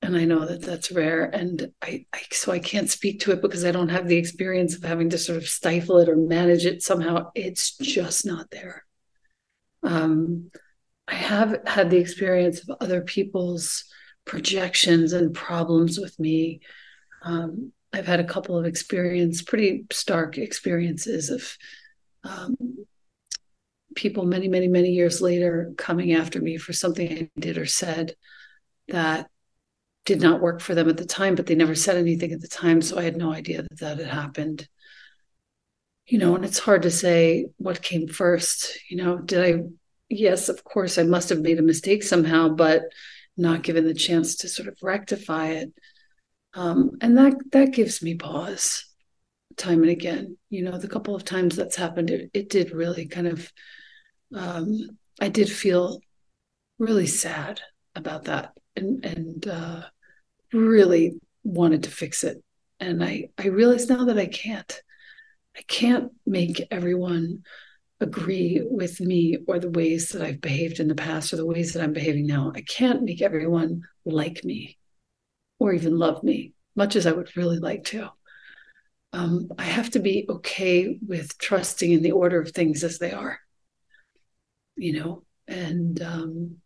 [0.03, 3.43] and I know that that's rare, and I, I, so I can't speak to it
[3.43, 6.65] because I don't have the experience of having to sort of stifle it or manage
[6.65, 7.31] it somehow.
[7.35, 8.85] It's just not there.
[9.83, 10.51] Um,
[11.07, 13.85] I have had the experience of other people's
[14.25, 16.61] projections and problems with me.
[17.23, 21.57] Um, I've had a couple of experience, pretty stark experiences of
[22.25, 22.57] um,
[23.95, 28.15] people many, many, many years later coming after me for something I did or said
[28.89, 29.29] that
[30.05, 32.49] did not work for them at the time, but they never said anything at the
[32.49, 32.81] time.
[32.83, 34.69] So I had no idea that that had happened.
[36.07, 38.79] You know, and it's hard to say what came first.
[38.91, 39.63] You know, did I,
[40.09, 42.83] yes, of course, I must have made a mistake somehow, but
[43.37, 45.73] not given the chance to sort of rectify it.
[46.55, 48.87] Um, and that that gives me pause
[49.57, 50.37] time and again.
[50.49, 53.53] You know, the couple of times that's happened, it, it did really kind of
[54.35, 56.01] um, I did feel
[56.79, 57.61] really sad
[57.95, 59.83] about that and and uh,
[60.53, 62.43] really wanted to fix it.
[62.79, 64.83] And I I realize now that I can't.
[65.57, 67.43] I can't make everyone
[68.01, 71.73] agree with me or the ways that I've behaved in the past or the ways
[71.73, 72.53] that I'm behaving now.
[72.55, 74.79] I can't make everyone like me
[75.59, 78.11] or even love me, much as I would really like to.
[79.13, 83.13] Um, I have to be okay with trusting in the order of things as they
[83.13, 83.41] are
[84.81, 86.57] you know, and um,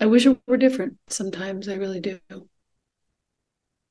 [0.00, 0.98] I wish it were different.
[1.08, 2.18] Sometimes I really do.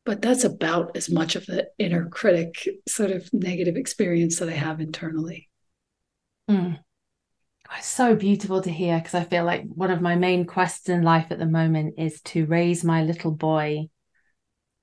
[0.05, 4.53] But that's about as much of the inner critic sort of negative experience that I
[4.53, 5.49] have internally.
[6.49, 6.79] Mm.
[7.75, 11.01] It's so beautiful to hear because I feel like one of my main quests in
[11.01, 13.89] life at the moment is to raise my little boy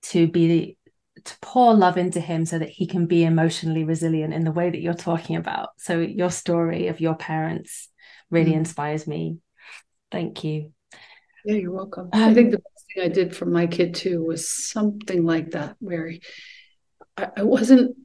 [0.03, 0.77] to be
[1.25, 4.71] to pour love into him so that he can be emotionally resilient in the way
[4.71, 5.69] that you're talking about.
[5.77, 7.89] So your story of your parents
[8.31, 8.57] really mm.
[8.57, 9.39] inspires me.
[10.11, 10.73] Thank you.
[11.44, 12.09] Yeah, you're welcome.
[12.12, 15.52] Um, I think the best thing I did for my kid too was something like
[15.52, 16.12] that, where
[17.16, 17.96] I, I wasn't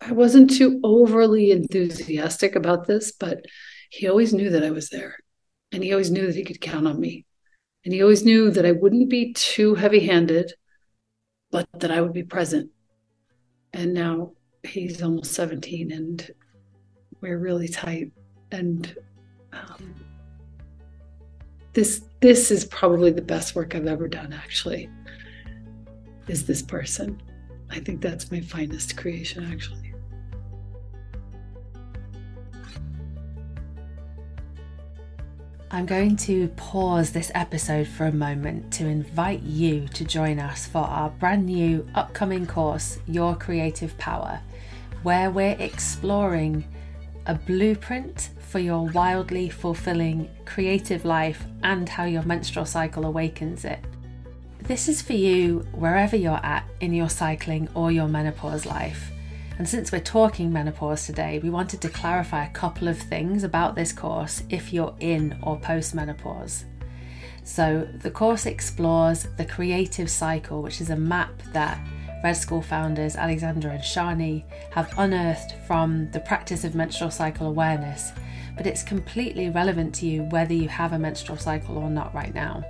[0.00, 3.44] I wasn't too overly enthusiastic about this, but
[3.90, 5.16] he always knew that I was there.
[5.72, 7.26] And he always knew that he could count on me.
[7.84, 10.52] And he always knew that I wouldn't be too heavy handed,
[11.50, 12.70] but that I would be present.
[13.72, 16.30] And now he's almost 17 and
[17.20, 18.12] we're really tight.
[18.50, 18.94] And
[19.52, 19.94] um,
[21.72, 24.32] this this is probably the best work I've ever done.
[24.32, 24.88] Actually,
[26.26, 27.20] is this person.
[27.70, 29.50] I think that's my finest creation.
[29.52, 29.88] Actually.
[35.70, 40.66] I'm going to pause this episode for a moment to invite you to join us
[40.66, 44.40] for our brand new upcoming course, Your Creative Power,
[45.02, 46.64] where we're exploring
[47.26, 53.78] a blueprint for your wildly fulfilling creative life and how your menstrual cycle awakens it.
[54.62, 59.12] This is for you wherever you're at in your cycling or your menopause life.
[59.58, 63.74] And since we're talking menopause today, we wanted to clarify a couple of things about
[63.74, 66.64] this course if you're in or post menopause.
[67.44, 71.78] So, the course explores the creative cycle, which is a map that
[72.22, 78.12] Red School founders Alexandra and Sjanie have unearthed from the practice of menstrual cycle awareness,
[78.58, 82.34] but it's completely relevant to you whether you have a menstrual cycle or not right
[82.34, 82.62] now.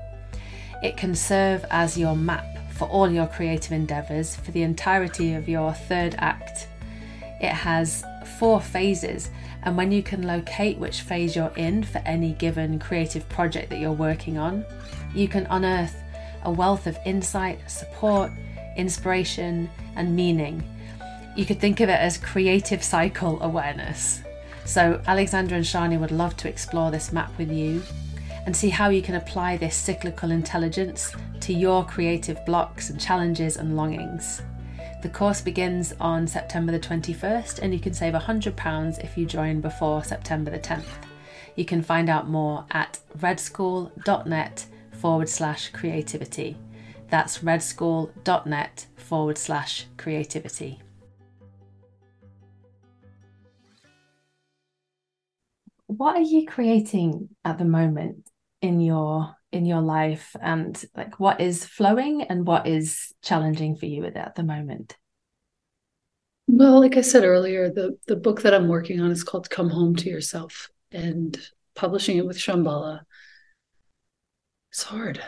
[0.83, 5.49] It can serve as your map for all your creative endeavours for the entirety of
[5.49, 6.69] your third act.
[7.41, 8.05] It has
[8.39, 9.31] four phases,
[9.63, 13.81] and when you can locate which phase you're in for any given creative project that
[13.81, 14.65] you're working on,
[15.15, 15.97] you can unearth
[16.45, 18.31] a wealth of insight, support,
[18.77, 20.63] inspiration, and meaning.
[21.35, 24.23] You could think of it as creative cycle awareness.
[24.69, 27.83] So, Alexandra and Sjanie would love to explore this map with you
[28.45, 33.57] and see how you can apply this cyclical intelligence to your creative blocks and challenges
[33.57, 34.43] and longings.
[35.03, 39.63] The course begins on September the 21st, and you can save £100 if you join
[39.63, 40.85] before September the 10th.
[41.57, 46.59] You can find out more at redschool.net forward slash creativity.
[47.09, 50.83] That's redschool.net forward slash creativity.
[55.89, 58.29] What are you creating at the moment
[58.63, 63.87] in your in your life and like what is flowing and what is challenging for
[63.87, 64.97] you at the moment?
[66.47, 69.71] Well, like I said earlier, the the book that I'm working on is called Come
[69.71, 71.37] Home to Yourself and
[71.75, 73.01] publishing it with Shambhala.
[74.71, 75.21] It's hard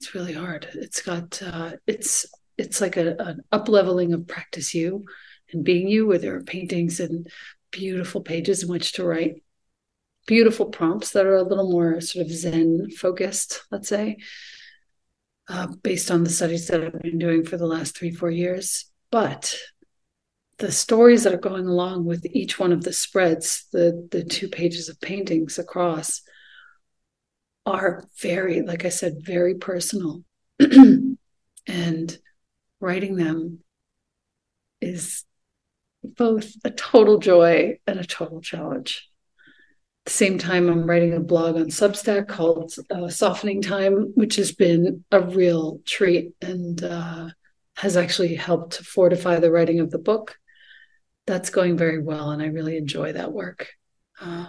[0.00, 0.68] it's really hard.
[0.74, 2.26] It's got uh, it's
[2.56, 5.04] it's like a, an up leveling of practice you
[5.52, 7.28] and being you, where there are paintings and
[7.70, 9.42] beautiful pages in which to write
[10.28, 14.18] beautiful prompts that are a little more sort of Zen focused, let's say,
[15.48, 18.84] uh, based on the studies that I've been doing for the last three four years.
[19.10, 19.56] But
[20.58, 24.48] the stories that are going along with each one of the spreads, the the two
[24.48, 26.20] pages of paintings across,
[27.64, 30.22] are very, like I said, very personal.
[31.66, 32.18] and
[32.80, 33.60] writing them
[34.80, 35.24] is
[36.04, 39.07] both a total joy and a total challenge.
[40.08, 45.04] Same time, I'm writing a blog on Substack called uh, Softening Time, which has been
[45.12, 47.28] a real treat and uh,
[47.76, 50.38] has actually helped to fortify the writing of the book.
[51.26, 53.68] That's going very well, and I really enjoy that work.
[54.18, 54.46] Uh,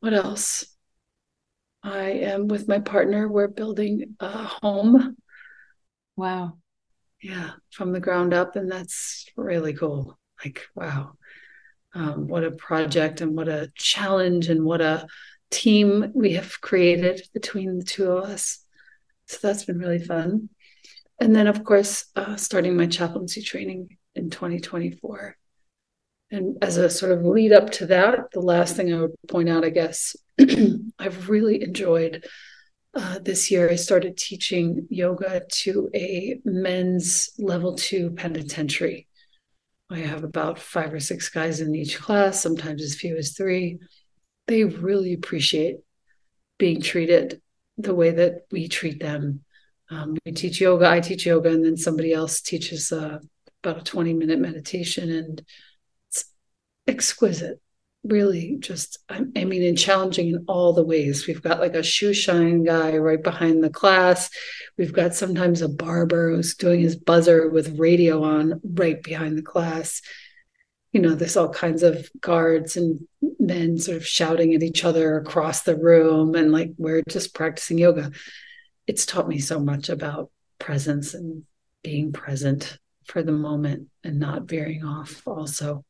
[0.00, 0.66] what else?
[1.82, 3.26] I am with my partner.
[3.26, 5.16] We're building a home.
[6.16, 6.58] Wow.
[7.22, 8.54] Yeah, from the ground up.
[8.54, 10.18] And that's really cool.
[10.44, 11.14] Like, wow.
[11.94, 15.06] Um, what a project and what a challenge and what a
[15.50, 18.58] team we have created between the two of us.
[19.26, 20.48] So that's been really fun.
[21.20, 25.36] And then, of course, uh, starting my chaplaincy training in 2024.
[26.30, 29.50] And as a sort of lead up to that, the last thing I would point
[29.50, 30.16] out, I guess,
[30.98, 32.24] I've really enjoyed
[32.94, 33.70] uh, this year.
[33.70, 39.08] I started teaching yoga to a men's level two penitentiary.
[39.92, 43.78] I have about five or six guys in each class, sometimes as few as three.
[44.46, 45.76] They really appreciate
[46.58, 47.42] being treated
[47.76, 49.40] the way that we treat them.
[49.90, 53.18] Um, we teach yoga, I teach yoga, and then somebody else teaches uh,
[53.62, 55.10] about a 20 minute meditation.
[55.10, 55.44] And
[56.08, 56.24] it's
[56.86, 57.60] exquisite
[58.04, 61.26] really just I, mean and challenging in all the ways.
[61.26, 64.30] We've got like a shoe shine guy right behind the class.
[64.76, 69.42] We've got sometimes a barber who's doing his buzzer with radio on right behind the
[69.42, 70.02] class.
[70.92, 73.06] You know there's all kinds of guards and
[73.38, 77.78] men sort of shouting at each other across the room and like we're just practicing
[77.78, 78.10] yoga.
[78.86, 81.44] It's taught me so much about presence and
[81.82, 85.84] being present for the moment and not veering off also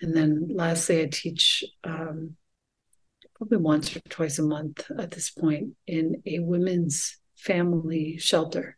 [0.00, 2.36] and then lastly, I teach um,
[3.34, 8.76] probably once or twice a month at this point in a women's family shelter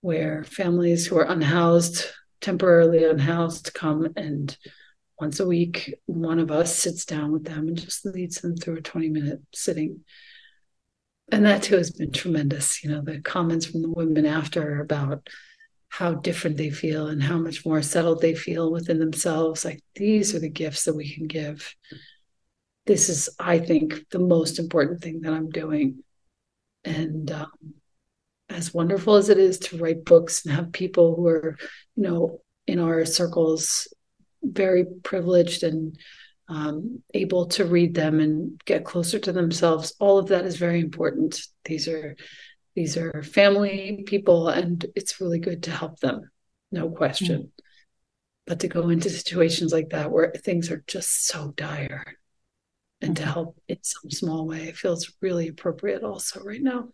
[0.00, 2.04] where families who are unhoused,
[2.40, 4.56] temporarily unhoused, come and
[5.20, 8.76] once a week, one of us sits down with them and just leads them through
[8.76, 10.00] a 20 minute sitting.
[11.32, 12.82] And that too has been tremendous.
[12.84, 15.28] You know, the comments from the women after about
[15.88, 19.64] how different they feel and how much more settled they feel within themselves.
[19.64, 21.74] Like these are the gifts that we can give.
[22.86, 26.02] This is, I think, the most important thing that I'm doing.
[26.84, 27.50] And um,
[28.48, 31.56] as wonderful as it is to write books and have people who are,
[31.96, 33.88] you know, in our circles
[34.42, 35.98] very privileged and
[36.48, 40.80] um, able to read them and get closer to themselves, all of that is very
[40.80, 41.40] important.
[41.64, 42.16] These are
[42.78, 46.30] these are family people, and it's really good to help them,
[46.70, 47.42] no question.
[47.42, 47.50] Mm.
[48.46, 52.04] But to go into situations like that where things are just so dire
[53.00, 53.24] and mm-hmm.
[53.24, 56.90] to help in some small way feels really appropriate also right now.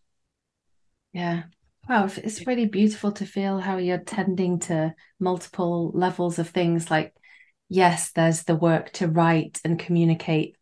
[1.13, 1.43] Yeah.
[1.87, 6.91] Wow, it's really beautiful to feel how you're tending to multiple levels of things.
[6.91, 7.15] Like,
[7.69, 10.57] yes, there's the work to write and communicate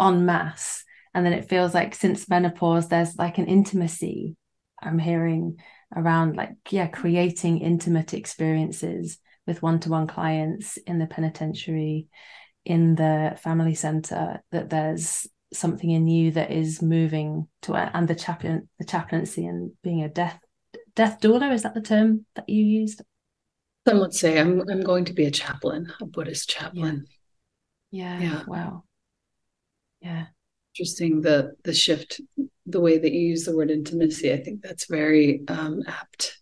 [0.00, 0.84] en masse.
[1.14, 4.36] And then it feels like since menopause, there's like an intimacy
[4.82, 5.58] I'm hearing
[5.94, 12.08] around like yeah creating intimate experiences with one-to-one clients in the penitentiary
[12.64, 18.14] in the family center that there's something in you that is moving to and the
[18.14, 20.38] chaplain the chaplaincy and being a death
[20.94, 23.00] death doula is that the term that you used
[23.86, 27.06] some would say i'm i'm going to be a chaplain a buddhist chaplain
[27.90, 28.30] yeah, yeah.
[28.30, 28.42] yeah.
[28.46, 28.84] wow
[30.02, 30.26] yeah
[30.78, 32.20] interesting the the shift
[32.66, 34.32] the way that you use the word intimacy.
[34.32, 36.38] I think that's very um, apt.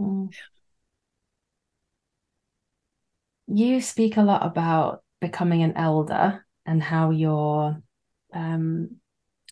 [0.00, 0.30] Mm.
[3.46, 7.80] You speak a lot about becoming an elder and how you're,
[8.32, 8.88] um,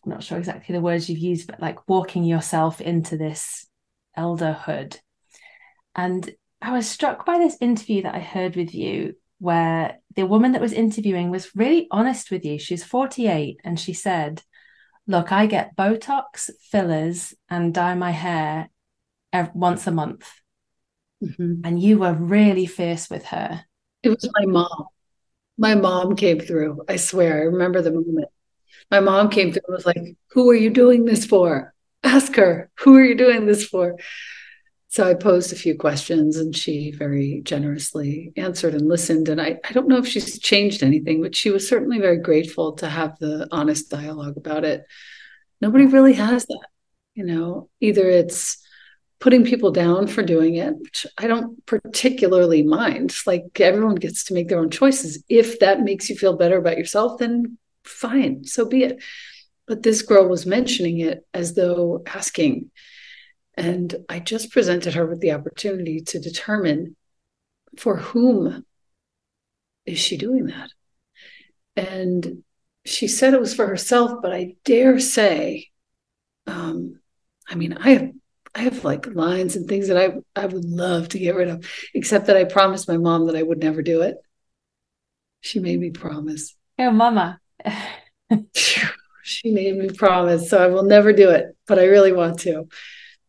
[0.03, 3.65] I'm not sure exactly the words you've used, but like walking yourself into this
[4.17, 4.99] elderhood.
[5.95, 6.29] And
[6.61, 10.61] I was struck by this interview that I heard with you where the woman that
[10.61, 12.59] was interviewing was really honest with you.
[12.59, 14.41] She's 48 and she said,
[15.07, 18.69] look, I get Botox, fillers, and dye my hair
[19.53, 20.29] once a month.
[21.23, 21.61] Mm-hmm.
[21.63, 23.65] And you were really fierce with her.
[24.01, 24.85] It was my mom.
[25.57, 26.83] My mom came through.
[26.87, 27.41] I swear.
[27.41, 28.29] I remember the moment.
[28.91, 31.73] My mom came through and was like, Who are you doing this for?
[32.03, 33.97] Ask her, Who are you doing this for?
[34.93, 39.27] So I posed a few questions and she very generously answered and listened.
[39.27, 42.73] And I, I don't know if she's changed anything, but she was certainly very grateful
[42.73, 44.85] to have the honest dialogue about it.
[45.59, 46.67] Nobody really has that.
[47.15, 48.63] You know, either it's
[49.19, 53.15] putting people down for doing it, which I don't particularly mind.
[53.25, 55.23] Like everyone gets to make their own choices.
[55.27, 59.01] If that makes you feel better about yourself, then fine, so be it.
[59.65, 62.69] But this girl was mentioning it as though asking.
[63.55, 66.95] And I just presented her with the opportunity to determine
[67.77, 68.65] for whom
[69.85, 70.69] is she doing that?
[71.75, 72.43] And
[72.85, 75.69] she said it was for herself, but I dare say,
[76.47, 76.99] um,
[77.47, 78.11] I mean, I have
[78.55, 81.67] I have like lines and things that I I would love to get rid of,
[81.93, 84.17] except that I promised my mom that I would never do it.
[85.41, 86.55] She made me promise.
[86.79, 87.39] Oh, mama.
[88.53, 92.67] she made me promise, so I will never do it, but I really want to.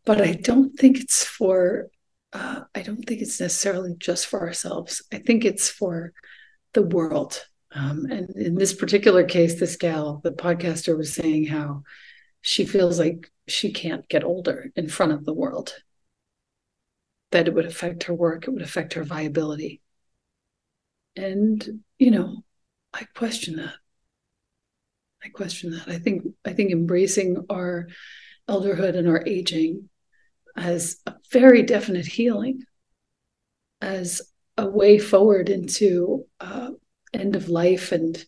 [0.04, 1.88] But I don't think it's for
[2.34, 5.02] uh, I don't think it's necessarily just for ourselves.
[5.12, 6.12] I think it's for
[6.72, 7.46] the world.
[7.72, 11.84] Um, and in this particular case, this gal, the podcaster was saying how
[12.40, 15.74] she feels like she can't get older in front of the world,
[17.30, 19.80] that it would affect her work, it would affect her viability.
[21.16, 22.44] And, you know,
[22.92, 23.74] I question that.
[25.22, 25.88] I question that.
[25.88, 27.88] I think I think embracing our
[28.48, 29.88] elderhood and our aging
[30.56, 32.62] as a very definite healing,
[33.80, 34.22] as
[34.56, 36.70] a way forward into uh,
[37.12, 38.24] end of life and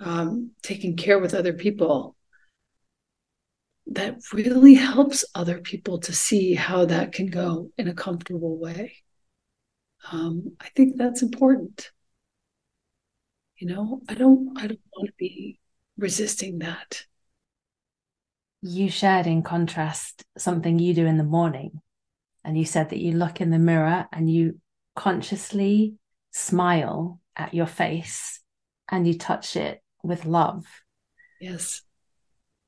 [0.00, 2.16] um, taking care with other people
[3.86, 8.94] that really helps other people to see how that can go in a comfortable way.
[10.10, 11.90] Um, I think that's important.
[13.56, 15.58] You know, I don't I don't want to be
[15.96, 17.04] resisting that.
[18.66, 21.82] You shared in contrast something you do in the morning.
[22.44, 24.58] And you said that you look in the mirror and you
[24.96, 25.96] consciously
[26.30, 28.40] smile at your face
[28.90, 30.64] and you touch it with love.
[31.42, 31.82] Yes.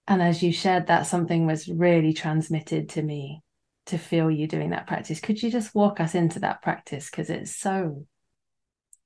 [0.06, 3.42] And as you shared that, something was really transmitted to me
[3.86, 5.20] to feel you doing that practice.
[5.20, 7.08] Could you just walk us into that practice?
[7.08, 8.04] Because it's so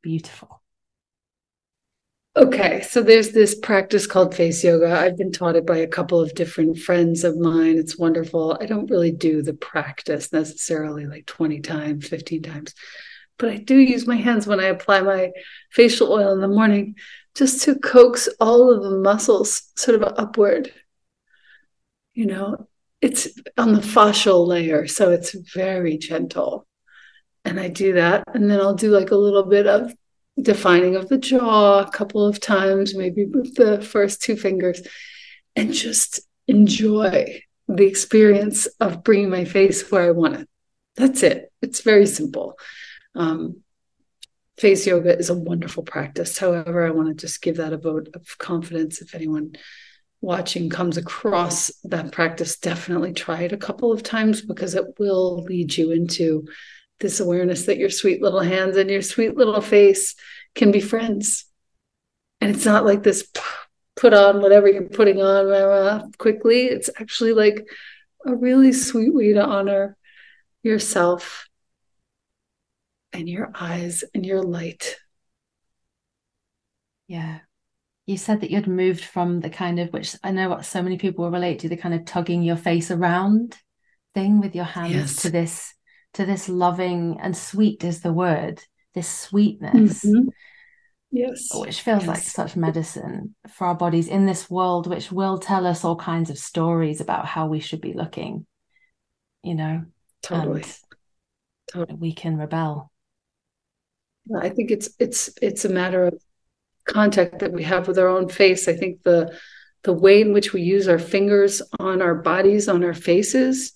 [0.03, 0.61] beautiful.
[2.37, 4.97] Okay, so there's this practice called face yoga.
[4.97, 7.77] I've been taught it by a couple of different friends of mine.
[7.77, 8.57] It's wonderful.
[8.61, 12.75] I don't really do the practice necessarily like 20 times, 15 times,
[13.37, 15.33] but I do use my hands when I apply my
[15.73, 16.95] facial oil in the morning
[17.35, 20.73] just to coax all of the muscles sort of upward.
[22.15, 22.69] You know,
[23.01, 23.27] it's
[23.59, 26.67] on the fascial layer, so it's very gentle.
[27.45, 28.23] And I do that.
[28.35, 29.93] And then I'll do like a little bit of
[30.41, 34.83] defining of the jaw a couple of times, maybe with the first two fingers,
[35.57, 40.49] and just enjoy the experience of bringing my face where I want it.
[40.97, 41.53] That's it.
[41.63, 42.59] It's very simple.
[43.15, 43.63] Um,
[44.59, 46.37] face yoga is a wonderful practice.
[46.39, 49.01] However, I want to just give that a vote of confidence.
[49.01, 49.53] If anyone
[50.21, 55.43] watching comes across that practice, definitely try it a couple of times because it will
[55.45, 56.47] lead you into
[57.01, 60.15] this awareness that your sweet little hands and your sweet little face
[60.55, 61.47] can be friends.
[62.41, 63.29] And it's not like this
[63.97, 66.67] put on whatever you're putting on quickly.
[66.67, 67.67] It's actually like
[68.25, 69.97] a really sweet way to honor
[70.63, 71.49] yourself
[73.13, 74.97] and your eyes and your light.
[77.09, 77.41] Yeah.
[78.07, 80.97] You said that you'd moved from the kind of, which I know what so many
[80.97, 83.57] people will relate to, the kind of tugging your face around
[84.15, 85.17] thing with your hands yes.
[85.17, 85.75] to this
[86.15, 88.63] to this loving and sweet is the word,
[88.95, 90.05] this sweetness.
[90.05, 90.29] Mm-hmm.
[91.13, 91.49] Yes.
[91.53, 92.09] Which feels yes.
[92.09, 96.31] like such medicine for our bodies in this world, which will tell us all kinds
[96.31, 98.47] of stories about how we should be looking,
[99.43, 99.85] you know.
[100.23, 100.65] Totally.
[101.73, 101.99] totally.
[101.99, 102.93] We can rebel.
[104.39, 106.23] I think it's it's it's a matter of
[106.85, 108.69] contact that we have with our own face.
[108.69, 109.37] I think the
[109.83, 113.73] the way in which we use our fingers on our bodies, on our faces,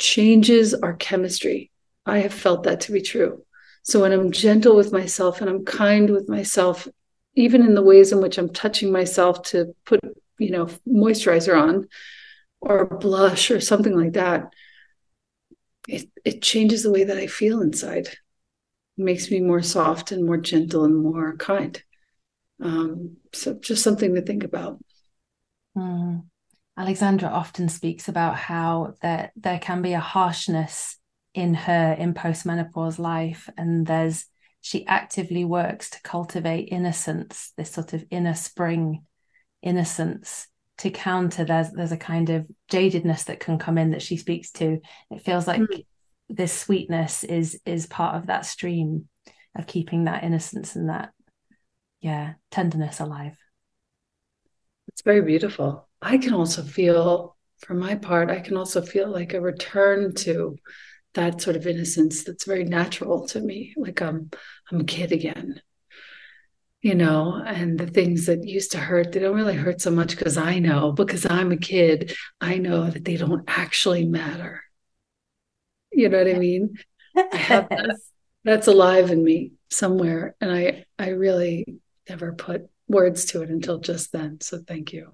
[0.00, 1.70] changes our chemistry.
[2.04, 3.44] I have felt that to be true.
[3.82, 6.88] So when I'm gentle with myself and I'm kind with myself,
[7.36, 10.00] even in the ways in which I'm touching myself to put,
[10.38, 11.88] you know, moisturizer on
[12.60, 14.52] or blush or something like that,
[15.86, 18.06] it, it changes the way that I feel inside.
[18.06, 18.18] It
[18.96, 21.82] makes me more soft and more gentle and more kind.
[22.60, 24.78] Um, so just something to think about.
[25.76, 26.29] Mm.
[26.80, 30.96] Alexandra often speaks about how there there can be a harshness
[31.34, 34.24] in her in postmenopause life, and there's
[34.62, 39.04] she actively works to cultivate innocence, this sort of inner spring
[39.60, 40.46] innocence
[40.78, 44.50] to counter there's there's a kind of jadedness that can come in that she speaks
[44.52, 44.80] to.
[45.10, 45.84] It feels like mm.
[46.30, 49.06] this sweetness is is part of that stream
[49.54, 51.10] of keeping that innocence and that
[52.00, 53.36] yeah tenderness alive.
[54.88, 55.89] It's very beautiful.
[56.02, 60.56] I can also feel for my part, I can also feel like a return to
[61.14, 63.74] that sort of innocence that's very natural to me.
[63.76, 64.30] Like I'm
[64.70, 65.60] I'm a kid again.
[66.82, 70.16] You know, and the things that used to hurt, they don't really hurt so much
[70.16, 74.62] because I know, because I'm a kid, I know that they don't actually matter.
[75.92, 76.76] You know what I mean?
[77.16, 77.96] I have that,
[78.44, 80.36] that's alive in me somewhere.
[80.40, 84.40] And I I really never put words to it until just then.
[84.40, 85.12] So thank you.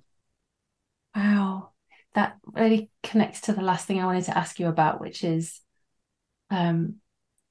[1.16, 1.70] Wow.
[2.14, 5.60] That really connects to the last thing I wanted to ask you about, which is
[6.50, 6.96] um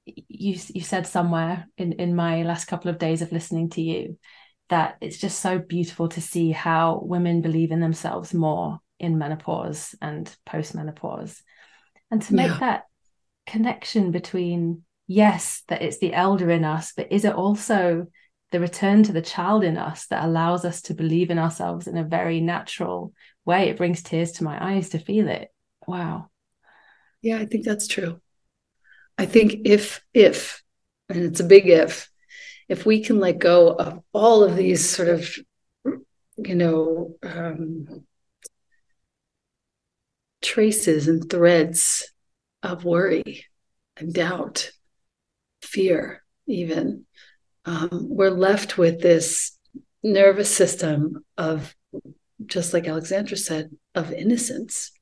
[0.06, 4.18] you you said somewhere in in my last couple of days of listening to you
[4.68, 9.94] that it's just so beautiful to see how women believe in themselves more in menopause
[10.00, 11.40] and postmenopause
[12.10, 12.58] and to make yeah.
[12.58, 12.84] that
[13.46, 18.06] connection between yes that it's the elder in us but is it also
[18.52, 21.96] the return to the child in us that allows us to believe in ourselves in
[21.96, 23.12] a very natural
[23.44, 23.68] way.
[23.68, 25.48] It brings tears to my eyes to feel it.
[25.86, 26.30] Wow.
[27.22, 28.20] Yeah i think that's true.
[29.18, 30.62] I think if if
[31.08, 32.08] and it's a big if
[32.68, 35.28] if we can let go of all of these sort of
[36.36, 38.04] you know um,
[40.42, 42.12] traces and threads
[42.62, 43.44] of worry
[43.96, 44.70] and doubt
[45.62, 47.06] fear even
[47.66, 49.56] um, we're left with this
[50.02, 51.74] nervous system of
[52.44, 54.92] just like alexandra said of innocence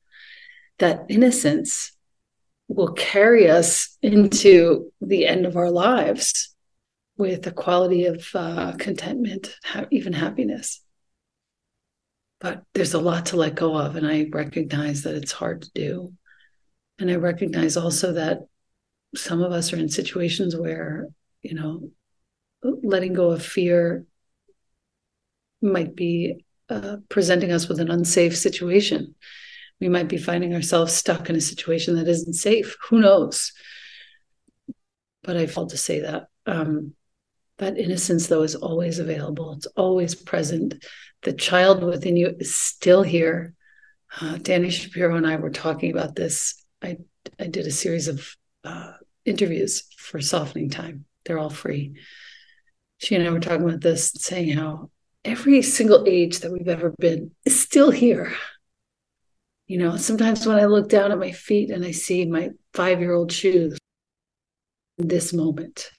[0.79, 1.93] that innocence
[2.69, 6.55] will carry us into the end of our lives
[7.17, 10.83] with a quality of uh, contentment, ha- even happiness.
[12.41, 15.71] But there's a lot to let go of, and I recognize that it's hard to
[15.75, 16.13] do.
[16.99, 18.41] And I recognize also that
[19.15, 21.09] some of us are in situations where,
[21.43, 21.91] you know,
[22.83, 24.05] letting go of fear
[25.63, 29.15] might be uh, presenting us with an unsafe situation
[29.81, 32.77] we might be finding ourselves stuck in a situation that isn't safe.
[32.89, 33.53] Who knows?
[35.23, 36.29] But I felt to say that.
[36.47, 36.95] Um,
[37.59, 39.53] that innocence, though, is always available.
[39.53, 40.85] It's always present.
[41.23, 43.55] The child within you is still here.
[44.21, 46.63] Uh, Dani Shapiro and I were talking about this.
[46.83, 46.99] I
[47.39, 48.93] I did a series of uh,
[49.25, 51.05] interviews for Softening Time.
[51.25, 51.95] They're all free.
[53.05, 54.91] She and I were talking about this, saying how
[55.27, 58.33] every single age that we've ever been is still here.
[59.67, 63.01] You know, sometimes when I look down at my feet and I see my five
[63.01, 63.77] year old shoes,
[64.97, 65.91] this moment,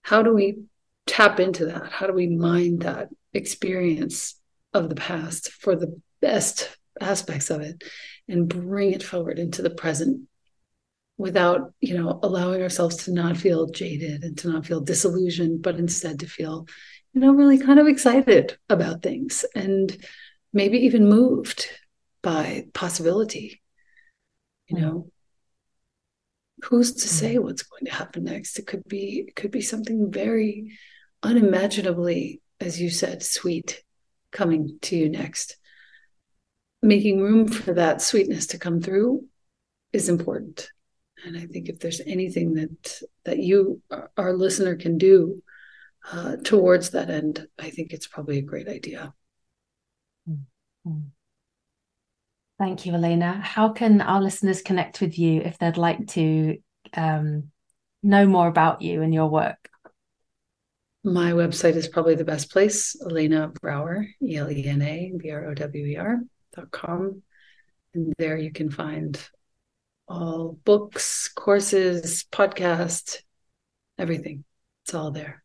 [0.00, 0.60] how do we
[1.06, 1.92] tap into that?
[1.92, 4.40] How do we mind that experience
[4.72, 7.84] of the past for the best aspects of it
[8.28, 10.27] and bring it forward into the present
[11.18, 15.74] without, you know, allowing ourselves to not feel jaded and to not feel disillusioned, but
[15.74, 16.66] instead to feel,
[17.12, 19.96] you know, really kind of excited about things and
[20.52, 21.66] maybe even moved
[22.22, 23.60] by possibility.
[24.68, 25.10] You know,
[26.64, 27.42] who's to say mm.
[27.42, 28.58] what's going to happen next?
[28.58, 30.78] It could be it could be something very
[31.22, 33.82] unimaginably, as you said, sweet
[34.30, 35.56] coming to you next.
[36.80, 39.24] Making room for that sweetness to come through
[39.92, 40.70] is important.
[41.24, 43.82] And I think if there's anything that that you,
[44.16, 45.42] our listener, can do
[46.10, 49.12] uh, towards that end, I think it's probably a great idea.
[50.28, 50.98] Mm-hmm.
[52.58, 53.34] Thank you, Elena.
[53.34, 56.58] How can our listeners connect with you if they'd like to
[56.94, 57.50] um,
[58.02, 59.68] know more about you and your work?
[61.04, 65.30] My website is probably the best place, Elena Brower, E L E N A B
[65.30, 66.18] R O W E R
[66.54, 67.22] dot com.
[67.94, 69.18] And there you can find
[70.08, 73.18] all books, courses, podcast,
[73.98, 74.44] everything.
[74.84, 75.42] It's all there.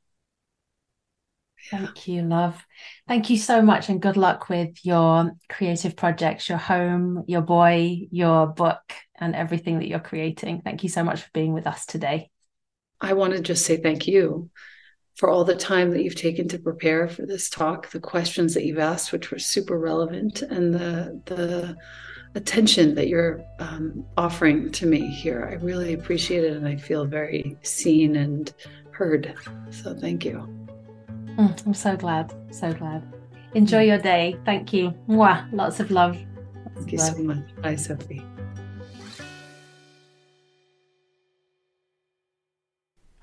[1.70, 2.66] Thank you, love.
[3.07, 8.07] Thank you so much, and good luck with your creative projects, your home, your boy,
[8.11, 8.82] your book,
[9.16, 10.61] and everything that you're creating.
[10.61, 12.30] Thank you so much for being with us today.
[12.99, 14.49] I want to just say thank you
[15.16, 18.66] for all the time that you've taken to prepare for this talk, the questions that
[18.66, 21.78] you've asked, which were super relevant, and the the
[22.36, 25.47] attention that you're um, offering to me here.
[25.49, 28.53] I really appreciate it, and I feel very seen and
[28.91, 29.34] heard.
[29.71, 30.47] So thank you.
[31.38, 32.34] Mm, I'm so glad.
[32.51, 33.03] So glad.
[33.53, 34.38] Enjoy your day.
[34.45, 34.93] Thank you.
[35.07, 35.51] Mwah.
[35.51, 36.15] Lots of love.
[36.15, 37.15] Lots Thank you love.
[37.15, 37.61] so much.
[37.61, 38.23] Bye, Sophie.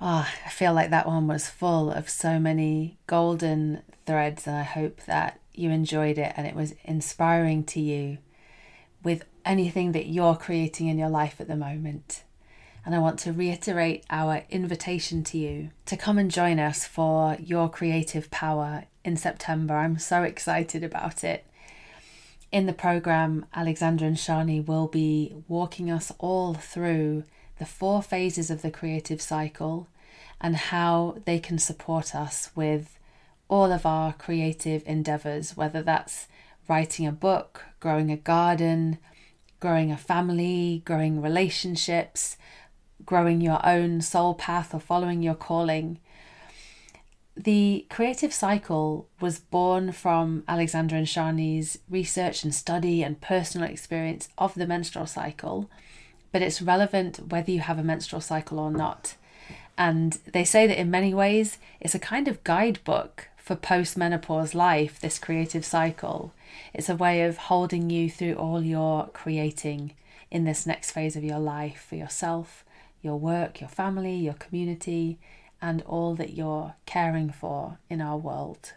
[0.02, 4.56] Ah, oh, I feel like that one was full of so many golden threads, and
[4.56, 8.16] I hope that you enjoyed it and it was inspiring to you
[9.02, 12.24] with anything that you're creating in your life at the moment.
[12.84, 17.36] And I want to reiterate our invitation to you to come and join us for
[17.38, 19.74] your creative power in September.
[19.74, 21.46] I'm so excited about it.
[22.50, 27.24] In the program, Alexandra and Sjanie will be walking us all through
[27.58, 29.86] the four phases of the creative cycle
[30.40, 32.98] and how they can support us with
[33.48, 36.26] all of our creative endeavors, whether that's
[36.70, 38.96] writing a book, growing a garden,
[39.58, 42.36] growing a family, growing relationships,
[43.04, 45.98] growing your own soul path, or following your calling.
[47.36, 54.28] The creative cycle was born from Alexandra and Sjanie's research and study and personal experience
[54.38, 55.68] of the menstrual cycle,
[56.30, 59.16] but it's relevant whether you have a menstrual cycle or not.
[59.76, 65.00] And they say that in many ways, it's a kind of guidebook for post-menopause life,
[65.00, 66.32] this creative cycle.
[66.74, 69.94] It's a way of holding you through all your creating
[70.30, 72.64] in this next phase of your life for yourself,
[73.02, 75.18] your work, your family, your community,
[75.60, 78.72] and all that you're caring for in our world.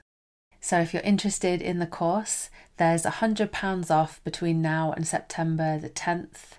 [0.60, 5.90] So, if you're interested in the course, there's £100 off between now and September the
[5.90, 6.58] 10th,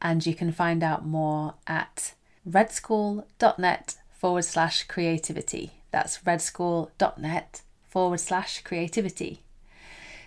[0.00, 2.14] and you can find out more at
[2.48, 5.81] redschool.net forward slash creativity.
[5.92, 9.42] That's redschool.net forward slash creativity.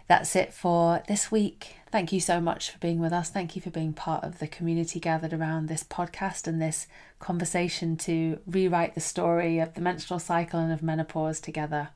[0.07, 1.77] That's it for this week.
[1.91, 3.29] Thank you so much for being with us.
[3.29, 6.85] Thank you for being part of the community gathered around this podcast and this
[7.19, 11.89] conversation to rewrite the story of the menstrual cycle and of menopause together.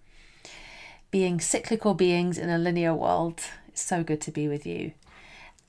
[1.11, 4.93] Being cyclical beings in a linear world, it's so good to be with you.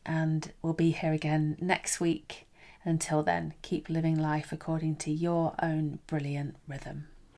[0.07, 2.47] And we'll be here again next week.
[2.85, 7.10] Until then, keep living life according to your own brilliant rhythm.